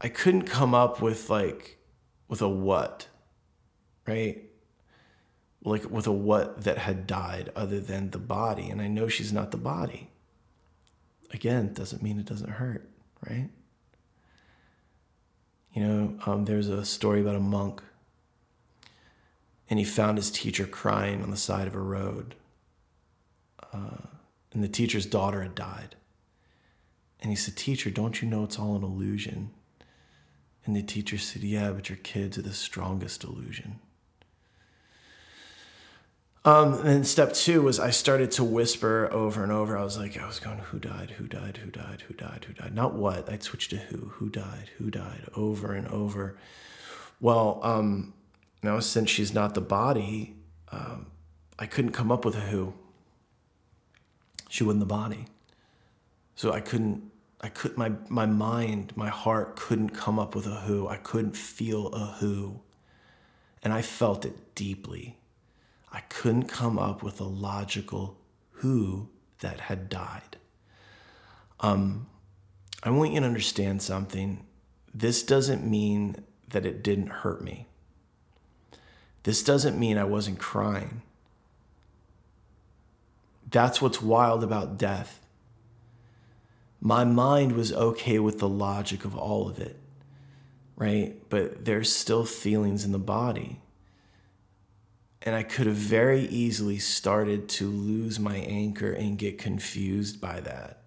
[0.00, 1.78] I couldn't come up with like
[2.28, 3.08] with a what,
[4.06, 4.42] right?
[5.64, 8.70] Like with a what that had died other than the body.
[8.70, 10.10] And I know she's not the body.
[11.30, 12.88] Again, doesn't mean it doesn't hurt,
[13.28, 13.50] right?
[15.78, 17.84] You know, um, there's a story about a monk,
[19.70, 22.34] and he found his teacher crying on the side of a road.
[23.72, 24.08] Uh,
[24.52, 25.94] and the teacher's daughter had died.
[27.20, 29.50] And he said, Teacher, don't you know it's all an illusion?
[30.64, 33.78] And the teacher said, Yeah, but your kids are the strongest illusion.
[36.48, 39.76] Um, and then step two was I started to whisper over and over.
[39.76, 41.10] I was like, I was going, Who died?
[41.18, 41.58] Who died?
[41.58, 42.04] Who died?
[42.08, 42.46] Who died?
[42.46, 42.74] Who died?
[42.74, 43.30] Not what.
[43.30, 44.12] I'd switch to who.
[44.14, 44.70] Who died?
[44.78, 45.28] Who died?
[45.36, 46.38] Over and over.
[47.20, 48.14] Well, um,
[48.62, 50.36] know, since she's not the body,
[50.72, 51.08] um,
[51.58, 52.72] I couldn't come up with a who.
[54.48, 55.26] She wasn't the body.
[56.34, 57.10] So I couldn't
[57.42, 60.88] I could my my mind, my heart couldn't come up with a who.
[60.88, 62.60] I couldn't feel a who.
[63.62, 65.18] And I felt it deeply.
[65.92, 68.18] I couldn't come up with a logical
[68.52, 69.08] who
[69.40, 70.36] that had died.
[71.60, 72.06] Um,
[72.82, 74.44] I want you to understand something.
[74.94, 77.66] This doesn't mean that it didn't hurt me.
[79.22, 81.02] This doesn't mean I wasn't crying.
[83.50, 85.20] That's what's wild about death
[86.80, 89.76] my mind was okay with the logic of all of it,
[90.76, 91.16] right?
[91.28, 93.60] But there's still feelings in the body.
[95.22, 100.40] And I could have very easily started to lose my anchor and get confused by
[100.40, 100.82] that.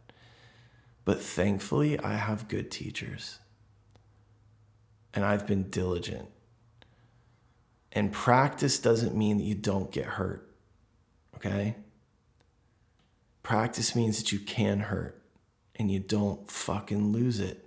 [1.04, 3.40] But thankfully, I have good teachers.
[5.14, 6.30] And I've been diligent.
[7.92, 10.50] And practice doesn't mean that you don't get hurt,
[11.36, 11.76] okay?
[13.44, 15.22] Practice means that you can hurt
[15.76, 17.66] and you don't fucking lose it.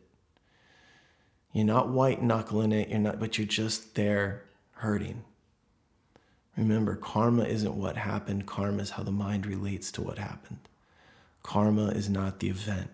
[1.53, 4.45] You're not white knuckling it, you're not, but you're just there
[4.77, 5.25] hurting.
[6.57, 10.61] Remember, karma isn't what happened, karma is how the mind relates to what happened.
[11.43, 12.91] Karma is not the event.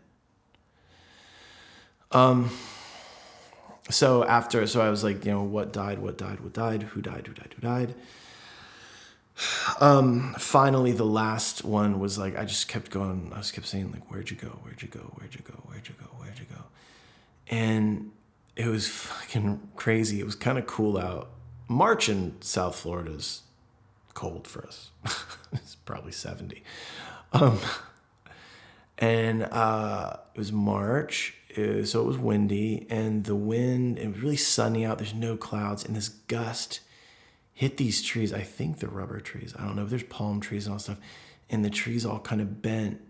[2.11, 2.51] Um,
[3.91, 7.03] so after, so I was like, you know, what died, what died, what died, who
[7.03, 7.95] died, who died, who died.
[9.81, 13.31] Um, finally, the last one was like, I just kept going.
[13.33, 14.49] I just kept saying, like, where'd you go?
[14.63, 15.01] Where'd you go?
[15.17, 15.55] Where'd you go?
[15.67, 16.07] Where'd you go?
[16.19, 16.63] Where'd you go?
[17.49, 18.13] And
[18.57, 20.21] it was fucking crazy.
[20.21, 21.31] It was kind of cool out.
[21.69, 23.43] March in South Florida is
[24.21, 24.91] cold for us.
[25.53, 26.63] it's probably 70.
[27.33, 27.59] Um,
[28.99, 34.21] and uh, it was March, was, so it was windy, and the wind, it was
[34.21, 34.99] really sunny out.
[34.99, 36.81] There's no clouds, and this gust
[37.55, 38.31] hit these trees.
[38.31, 39.55] I think they're rubber trees.
[39.59, 39.85] I don't know.
[39.85, 40.99] If there's palm trees and all stuff.
[41.49, 43.01] And the trees all kind of bent.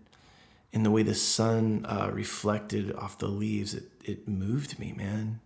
[0.71, 5.41] And the way the sun uh, reflected off the leaves, it, it moved me, man.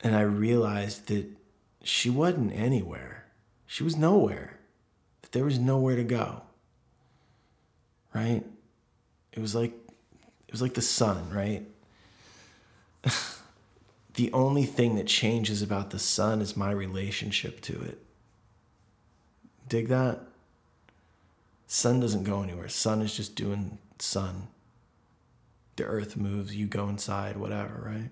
[0.00, 1.26] And I realized that
[1.82, 3.23] she wasn't anywhere.
[3.66, 4.58] She was nowhere.
[5.22, 6.42] That there was nowhere to go.
[8.14, 8.44] Right?
[9.32, 9.72] It was like
[10.46, 11.66] it was like the sun, right?
[14.14, 17.98] the only thing that changes about the sun is my relationship to it.
[19.68, 20.20] Dig that?
[21.66, 22.68] Sun doesn't go anywhere.
[22.68, 24.48] Sun is just doing sun.
[25.76, 28.10] The earth moves, you go inside, whatever, right?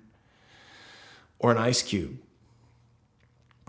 [1.38, 2.18] Or an ice cube.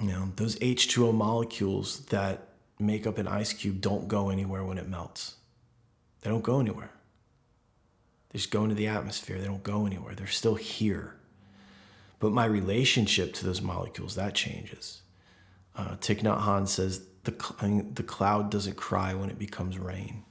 [0.01, 2.47] You know, those H2O molecules that
[2.79, 5.35] make up an ice cube don't go anywhere when it melts.
[6.21, 6.91] They don't go anywhere.
[8.29, 9.39] They just go into the atmosphere.
[9.39, 10.15] They don't go anywhere.
[10.15, 11.15] They're still here.
[12.19, 15.01] But my relationship to those molecules, that changes.
[15.75, 20.23] Uh, Thich Nhat says the, the cloud doesn't cry when it becomes rain.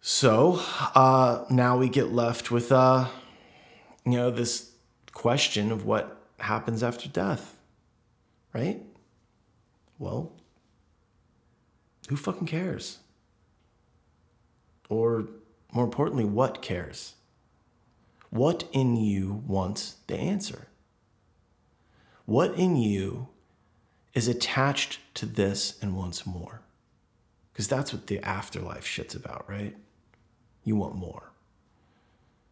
[0.00, 0.60] So
[0.94, 3.08] uh, now we get left with, uh,
[4.04, 4.70] you know, this
[5.12, 7.57] question of what happens after death,
[8.58, 8.82] right?
[9.98, 10.32] Well,
[12.08, 12.98] who fucking cares?
[14.88, 15.28] Or
[15.72, 17.14] more importantly, what cares?
[18.30, 20.68] What in you wants the answer?
[22.24, 23.28] What in you
[24.14, 26.62] is attached to this and wants more?
[27.52, 29.76] Because that's what the afterlife shit's about, right?
[30.64, 31.30] You want more.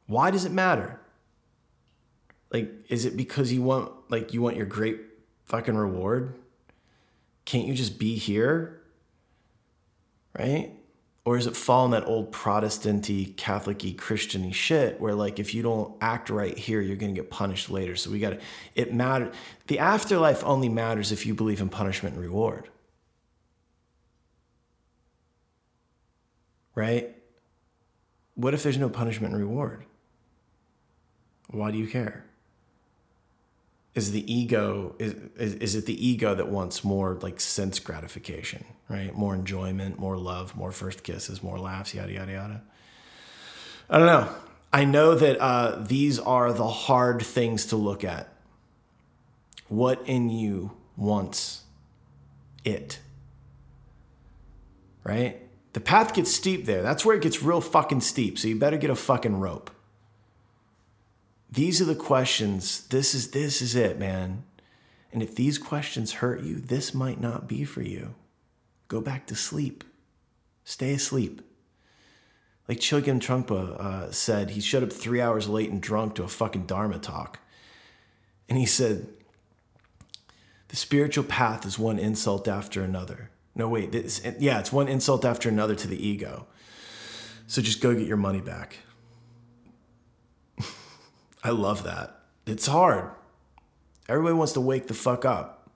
[0.07, 1.01] Why does it matter?
[2.53, 5.01] Like, is it because you want like you want your great
[5.47, 6.35] fucking reward?
[7.45, 8.83] Can't you just be here?
[10.39, 10.73] Right?
[11.25, 15.63] Or is it fall in that old Protestanty, Catholicy, Christiany shit where like if you
[15.63, 17.97] don't act right here, you're gonna get punished later.
[17.97, 18.39] So we gotta
[18.75, 19.33] it matter
[19.67, 22.69] the afterlife only matters if you believe in punishment and reward.
[26.75, 27.17] Right?
[28.35, 29.85] What if there's no punishment and reward?
[31.49, 32.26] Why do you care?
[33.97, 38.65] Is the ego is, is, is it the ego that wants more like sense gratification
[38.89, 39.15] right?
[39.17, 42.63] More enjoyment more love more first kisses more laughs yada yada yada.
[43.89, 44.29] I don't know.
[44.73, 48.29] I know that uh, these are the hard things to look at.
[49.69, 51.63] What in you wants
[52.65, 52.99] it?
[55.05, 55.41] Right?
[55.73, 56.83] The path gets steep there.
[56.83, 58.39] That's where it gets real fucking steep.
[58.39, 59.71] So you better get a fucking rope
[61.51, 62.87] these are the questions.
[62.89, 64.45] This is this is it, man.
[65.13, 68.15] And if these questions hurt you, this might not be for you.
[68.89, 69.85] Go back to sleep.
[70.65, 71.43] Stay asleep.
[72.69, 76.29] Like Chogyam Trungpa uh, said, he showed up three hours late and drunk to a
[76.29, 77.39] fucking Dharma talk.
[78.49, 79.07] And he said,
[80.69, 83.31] the spiritual path is one insult after another.
[83.55, 86.47] No, wait, this, yeah, it's one insult after another to the ego.
[87.47, 88.79] So just go get your money back.
[91.43, 92.20] I love that.
[92.47, 93.11] It's hard.
[94.09, 95.70] Everybody wants to wake the fuck up.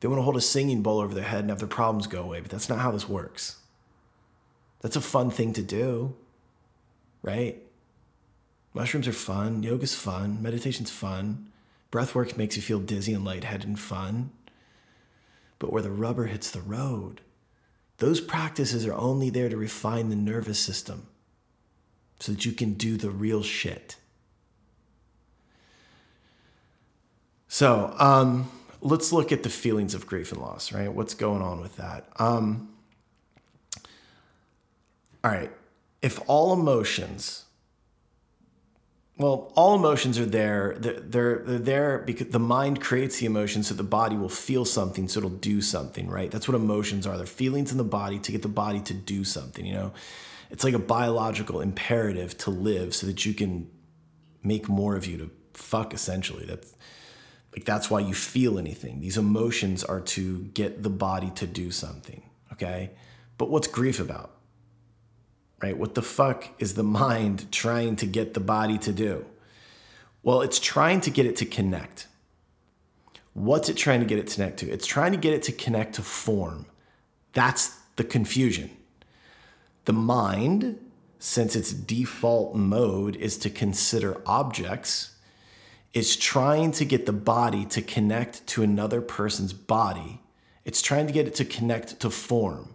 [0.00, 2.22] They want to hold a singing bowl over their head and have their problems go
[2.22, 3.58] away, but that's not how this works.
[4.80, 6.14] That's a fun thing to do,
[7.22, 7.62] right?
[8.74, 11.52] Mushrooms are fun, yoga's fun, meditation's fun,
[11.92, 14.30] breathwork makes you feel dizzy and lightheaded and fun.
[15.60, 17.20] But where the rubber hits the road,
[17.98, 21.06] those practices are only there to refine the nervous system
[22.18, 23.96] so that you can do the real shit.
[27.52, 28.50] So um,
[28.80, 30.90] let's look at the feelings of grief and loss, right?
[30.90, 32.06] What's going on with that?
[32.16, 32.70] Um,
[35.22, 35.50] all right.
[36.00, 37.44] If all emotions,
[39.18, 40.76] well, all emotions are there.
[40.78, 44.64] They're, they're, they're there because the mind creates the emotion so the body will feel
[44.64, 46.30] something, so it'll do something, right?
[46.30, 47.18] That's what emotions are.
[47.18, 49.92] They're feelings in the body to get the body to do something, you know?
[50.48, 53.70] It's like a biological imperative to live so that you can
[54.42, 56.46] make more of you to fuck, essentially.
[56.46, 56.74] That's
[57.52, 59.00] like that's why you feel anything.
[59.00, 62.22] These emotions are to get the body to do something,
[62.52, 62.90] okay?
[63.36, 64.30] But what's grief about?
[65.62, 65.76] Right?
[65.76, 69.26] What the fuck is the mind trying to get the body to do?
[70.22, 72.08] Well, it's trying to get it to connect.
[73.34, 74.70] What's it trying to get it to connect to?
[74.70, 76.66] It's trying to get it to connect to form.
[77.32, 78.70] That's the confusion.
[79.84, 80.78] The mind,
[81.18, 85.16] since its default mode is to consider objects,
[85.92, 90.20] is trying to get the body to connect to another person's body.
[90.64, 92.74] It's trying to get it to connect to form.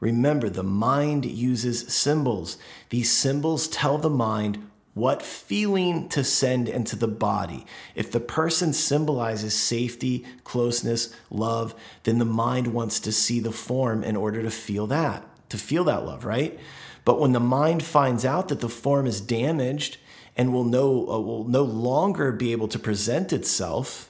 [0.00, 2.58] Remember, the mind uses symbols.
[2.90, 7.64] These symbols tell the mind what feeling to send into the body.
[7.94, 14.02] If the person symbolizes safety, closeness, love, then the mind wants to see the form
[14.02, 16.58] in order to feel that, to feel that love, right?
[17.04, 19.98] But when the mind finds out that the form is damaged,
[20.38, 24.08] and will no, uh, will no longer be able to present itself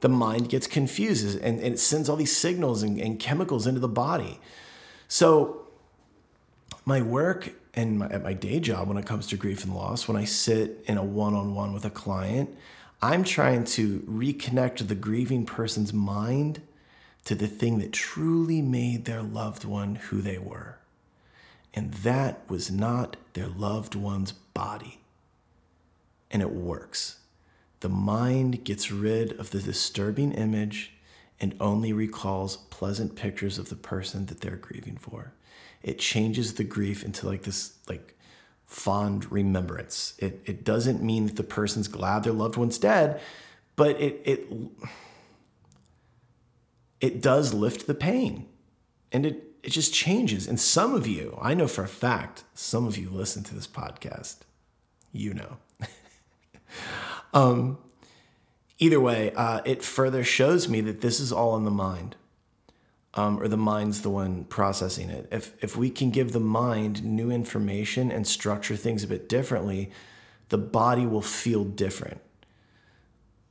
[0.00, 3.78] the mind gets confused and, and it sends all these signals and, and chemicals into
[3.78, 4.40] the body.
[5.06, 5.58] So,
[6.84, 10.08] my work and my, at my day job, when it comes to grief and loss,
[10.08, 12.50] when I sit in a one on one with a client,
[13.00, 16.62] I'm trying to reconnect the grieving person's mind
[17.24, 20.78] to the thing that truly made their loved one who they were.
[21.72, 25.01] And that was not their loved one's body.
[26.32, 27.18] And it works.
[27.80, 30.94] The mind gets rid of the disturbing image
[31.40, 35.32] and only recalls pleasant pictures of the person that they're grieving for.
[35.82, 38.16] It changes the grief into like this like
[38.64, 40.14] fond remembrance.
[40.18, 43.20] It it doesn't mean that the person's glad their loved one's dead,
[43.74, 44.48] but it it
[47.00, 48.46] it does lift the pain.
[49.10, 50.46] And it it just changes.
[50.46, 53.66] And some of you, I know for a fact, some of you listen to this
[53.66, 54.38] podcast.
[55.10, 55.58] You know.
[57.32, 57.78] Um,
[58.78, 62.16] either way, uh, it further shows me that this is all in the mind,
[63.14, 65.28] um, or the mind's the one processing it.
[65.30, 69.90] If if we can give the mind new information and structure things a bit differently,
[70.48, 72.20] the body will feel different.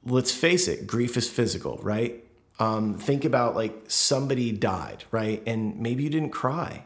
[0.04, 2.24] Let's face it, grief is physical, right?
[2.60, 5.42] Um, think about like somebody died, right?
[5.48, 6.86] And maybe you didn't cry.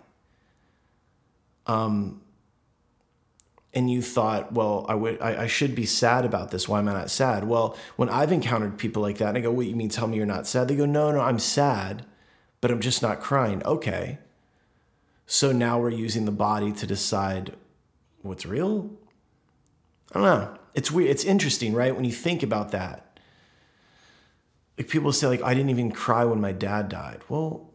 [1.67, 2.21] Um,
[3.75, 6.67] and you thought, well, I would, I, I, should be sad about this.
[6.67, 7.43] Why am I not sad?
[7.43, 9.89] Well, when I've encountered people like that, and I go, "What you mean?
[9.89, 12.05] Tell me you're not sad?" They go, "No, no, I'm sad,
[12.61, 14.19] but I'm just not crying." Okay.
[15.27, 17.53] So now we're using the body to decide
[18.21, 18.91] what's real.
[20.13, 20.57] I don't know.
[20.73, 21.09] It's weird.
[21.09, 21.93] It's interesting, right?
[21.93, 23.19] When you think about that,
[24.77, 27.21] like people say, like I didn't even cry when my dad died.
[27.27, 27.69] Well,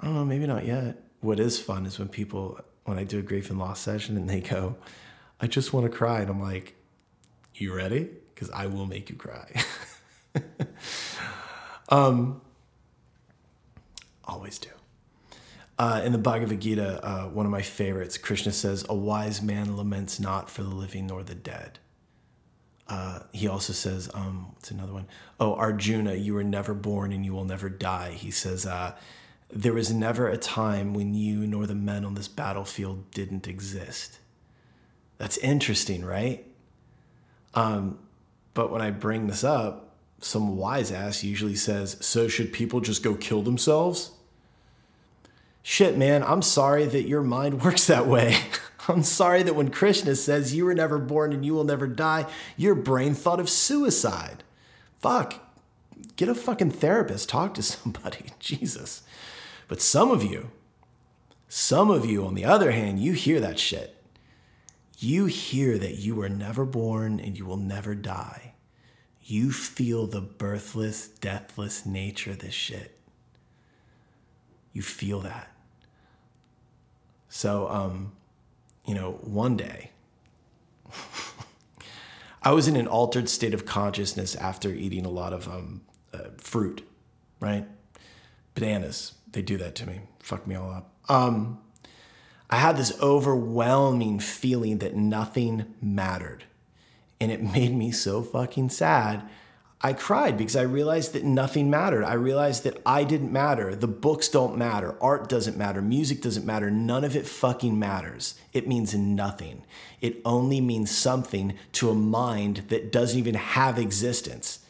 [0.00, 0.24] I don't know.
[0.24, 1.02] Maybe not yet.
[1.20, 4.30] What is fun is when people, when I do a grief and loss session, and
[4.30, 4.76] they go
[5.40, 6.20] I just want to cry.
[6.20, 6.74] And I'm like,
[7.54, 8.08] You ready?
[8.34, 9.50] Because I will make you cry.
[11.88, 12.40] um,
[14.24, 14.70] always do.
[15.78, 19.76] Uh, in the Bhagavad Gita, uh, one of my favorites, Krishna says, A wise man
[19.76, 21.78] laments not for the living nor the dead.
[22.88, 25.08] Uh, he also says, um, what's another one?
[25.40, 28.12] Oh, Arjuna, you were never born and you will never die.
[28.12, 28.94] He says, uh,
[29.50, 34.20] There was never a time when you nor the men on this battlefield didn't exist.
[35.18, 36.44] That's interesting, right?
[37.54, 37.98] Um,
[38.54, 43.02] but when I bring this up, some wise ass usually says, So should people just
[43.02, 44.12] go kill themselves?
[45.62, 48.36] Shit, man, I'm sorry that your mind works that way.
[48.88, 52.26] I'm sorry that when Krishna says you were never born and you will never die,
[52.56, 54.44] your brain thought of suicide.
[55.00, 55.40] Fuck.
[56.14, 58.26] Get a fucking therapist, talk to somebody.
[58.38, 59.02] Jesus.
[59.66, 60.50] But some of you,
[61.48, 63.95] some of you, on the other hand, you hear that shit
[64.98, 68.54] you hear that you were never born and you will never die.
[69.22, 72.98] You feel the birthless, deathless nature of this shit.
[74.72, 75.52] You feel that.
[77.28, 78.12] So, um,
[78.86, 79.90] you know, one day,
[82.42, 85.82] I was in an altered state of consciousness after eating a lot of um,
[86.14, 86.86] uh, fruit,
[87.40, 87.66] right?
[88.54, 90.92] Bananas, they do that to me, fuck me all up.
[91.08, 91.58] Um,
[92.48, 96.44] I had this overwhelming feeling that nothing mattered.
[97.20, 99.28] And it made me so fucking sad.
[99.82, 102.04] I cried because I realized that nothing mattered.
[102.04, 103.74] I realized that I didn't matter.
[103.74, 104.96] The books don't matter.
[105.02, 105.82] Art doesn't matter.
[105.82, 106.70] Music doesn't matter.
[106.70, 108.34] None of it fucking matters.
[108.52, 109.64] It means nothing.
[110.00, 114.60] It only means something to a mind that doesn't even have existence.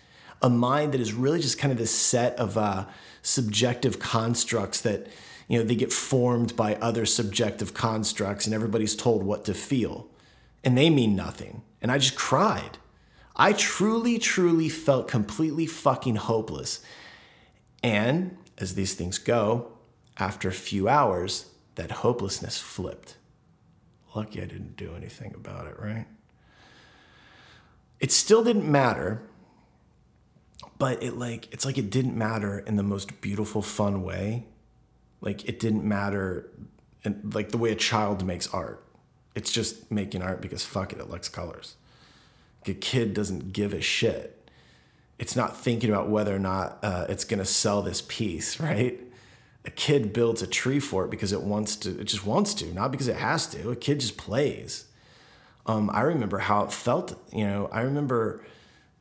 [0.42, 2.86] A mind that is really just kind of this set of uh,
[3.22, 5.06] subjective constructs that
[5.48, 10.08] you know, they get formed by other subjective constructs and everybody's told what to feel.
[10.64, 11.62] And they mean nothing.
[11.80, 12.78] And I just cried.
[13.36, 16.80] I truly, truly felt completely fucking hopeless.
[17.82, 19.72] And as these things go,
[20.16, 23.16] after a few hours, that hopelessness flipped.
[24.14, 26.06] Lucky I didn't do anything about it, right?
[28.00, 29.22] It still didn't matter,
[30.78, 34.46] but it like it's like it didn't matter in the most beautiful fun way
[35.20, 36.50] like it didn't matter
[37.04, 38.82] and like the way a child makes art.
[39.34, 41.76] It's just making art because fuck it, it likes colors.
[42.60, 44.50] Like a kid doesn't give a shit.
[45.18, 49.00] It's not thinking about whether or not uh, it's gonna sell this piece, right?
[49.64, 52.92] A kid builds a tree fort because it wants to, it just wants to, not
[52.92, 53.70] because it has to.
[53.70, 54.86] A kid just plays.
[55.64, 58.44] Um, I remember how it felt, you know, I remember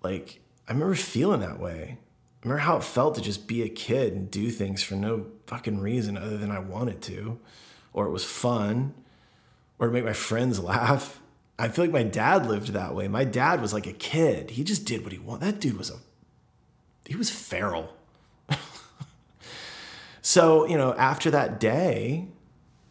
[0.02, 2.00] like, I remember feeling that way
[2.46, 5.80] remember how it felt to just be a kid and do things for no fucking
[5.80, 7.40] reason other than I wanted to,
[7.92, 8.94] or it was fun,
[9.80, 11.20] or to make my friends laugh.
[11.58, 13.08] I feel like my dad lived that way.
[13.08, 14.52] My dad was like a kid.
[14.52, 15.46] He just did what he wanted.
[15.46, 15.96] That dude was a
[17.08, 17.94] he was feral.
[20.22, 22.28] so, you know, after that day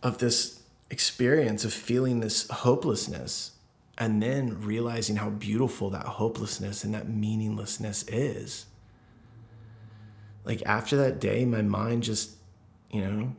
[0.02, 3.52] of this experience of feeling this hopelessness
[3.98, 8.66] and then realizing how beautiful that hopelessness and that meaninglessness is.
[10.44, 12.32] Like after that day, my mind just,
[12.90, 13.34] you know,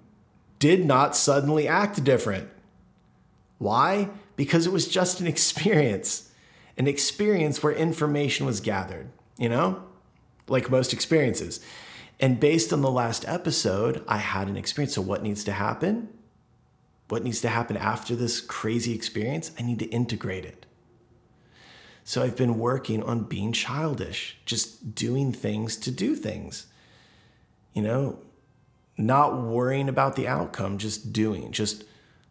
[0.60, 2.50] did not suddenly act different.
[3.58, 4.10] Why?
[4.36, 6.32] Because it was just an experience,
[6.78, 9.84] an experience where information was gathered, you know,
[10.48, 11.60] like most experiences.
[12.20, 14.96] And based on the last episode, I had an experience.
[14.96, 16.10] So, what needs to happen?
[17.10, 19.52] What needs to happen after this crazy experience?
[19.60, 20.66] I need to integrate it.
[22.06, 26.68] So, I've been working on being childish, just doing things to do things.
[27.76, 28.20] You know,
[28.98, 31.84] not worrying about the outcome, just doing, just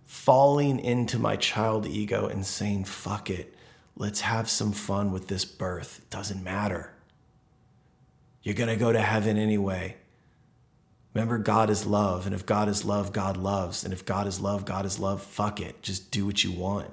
[0.05, 3.55] falling into my child ego and saying, fuck it,
[3.97, 6.01] let's have some fun with this birth.
[6.03, 6.93] It doesn't matter.
[8.43, 9.97] You're going to go to heaven anyway.
[11.15, 12.27] Remember, God is love.
[12.27, 13.85] And if God is love, God loves.
[13.85, 15.23] And if God is love, God is love.
[15.23, 15.81] Fuck it.
[15.81, 16.91] Just do what you want.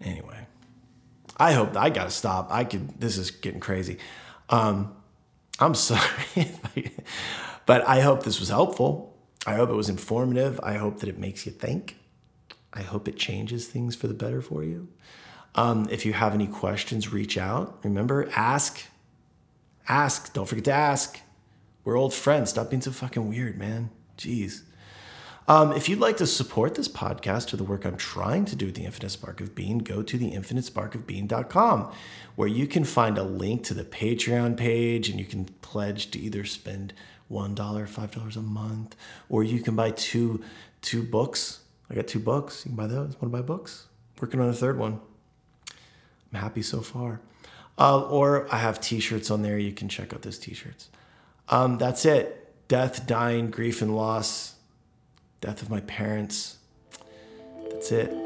[0.00, 0.46] Anyway,
[1.36, 2.48] I hope I got to stop.
[2.50, 3.98] I could, this is getting crazy.
[4.48, 4.96] Um,
[5.58, 6.50] I'm sorry.
[7.66, 9.18] But I hope this was helpful.
[9.44, 10.60] I hope it was informative.
[10.62, 11.96] I hope that it makes you think.
[12.72, 14.88] I hope it changes things for the better for you.
[15.56, 17.78] Um, if you have any questions, reach out.
[17.82, 18.84] Remember, ask.
[19.88, 20.32] Ask.
[20.32, 21.20] Don't forget to ask.
[21.84, 22.50] We're old friends.
[22.50, 23.90] Stop being so fucking weird, man.
[24.16, 24.62] Jeez.
[25.48, 28.66] Um, if you'd like to support this podcast or the work I'm trying to do
[28.66, 31.92] with the Infinite Spark of Being, go to the infinitesparkofbeing.com
[32.34, 36.18] where you can find a link to the Patreon page and you can pledge to
[36.18, 36.92] either spend
[37.30, 38.96] $1, $5 a month,
[39.28, 40.42] or you can buy two
[40.82, 41.60] two books.
[41.90, 42.64] I got two books.
[42.64, 43.14] You can buy those.
[43.14, 43.86] Want to buy books?
[44.20, 45.00] Working on a third one.
[46.32, 47.20] I'm happy so far.
[47.78, 49.58] Uh, or I have t-shirts on there.
[49.58, 50.88] You can check out those t-shirts.
[51.48, 52.54] Um, that's it.
[52.68, 54.55] Death, dying, grief, and loss.
[55.40, 56.56] Death of my parents.
[57.70, 58.25] That's it.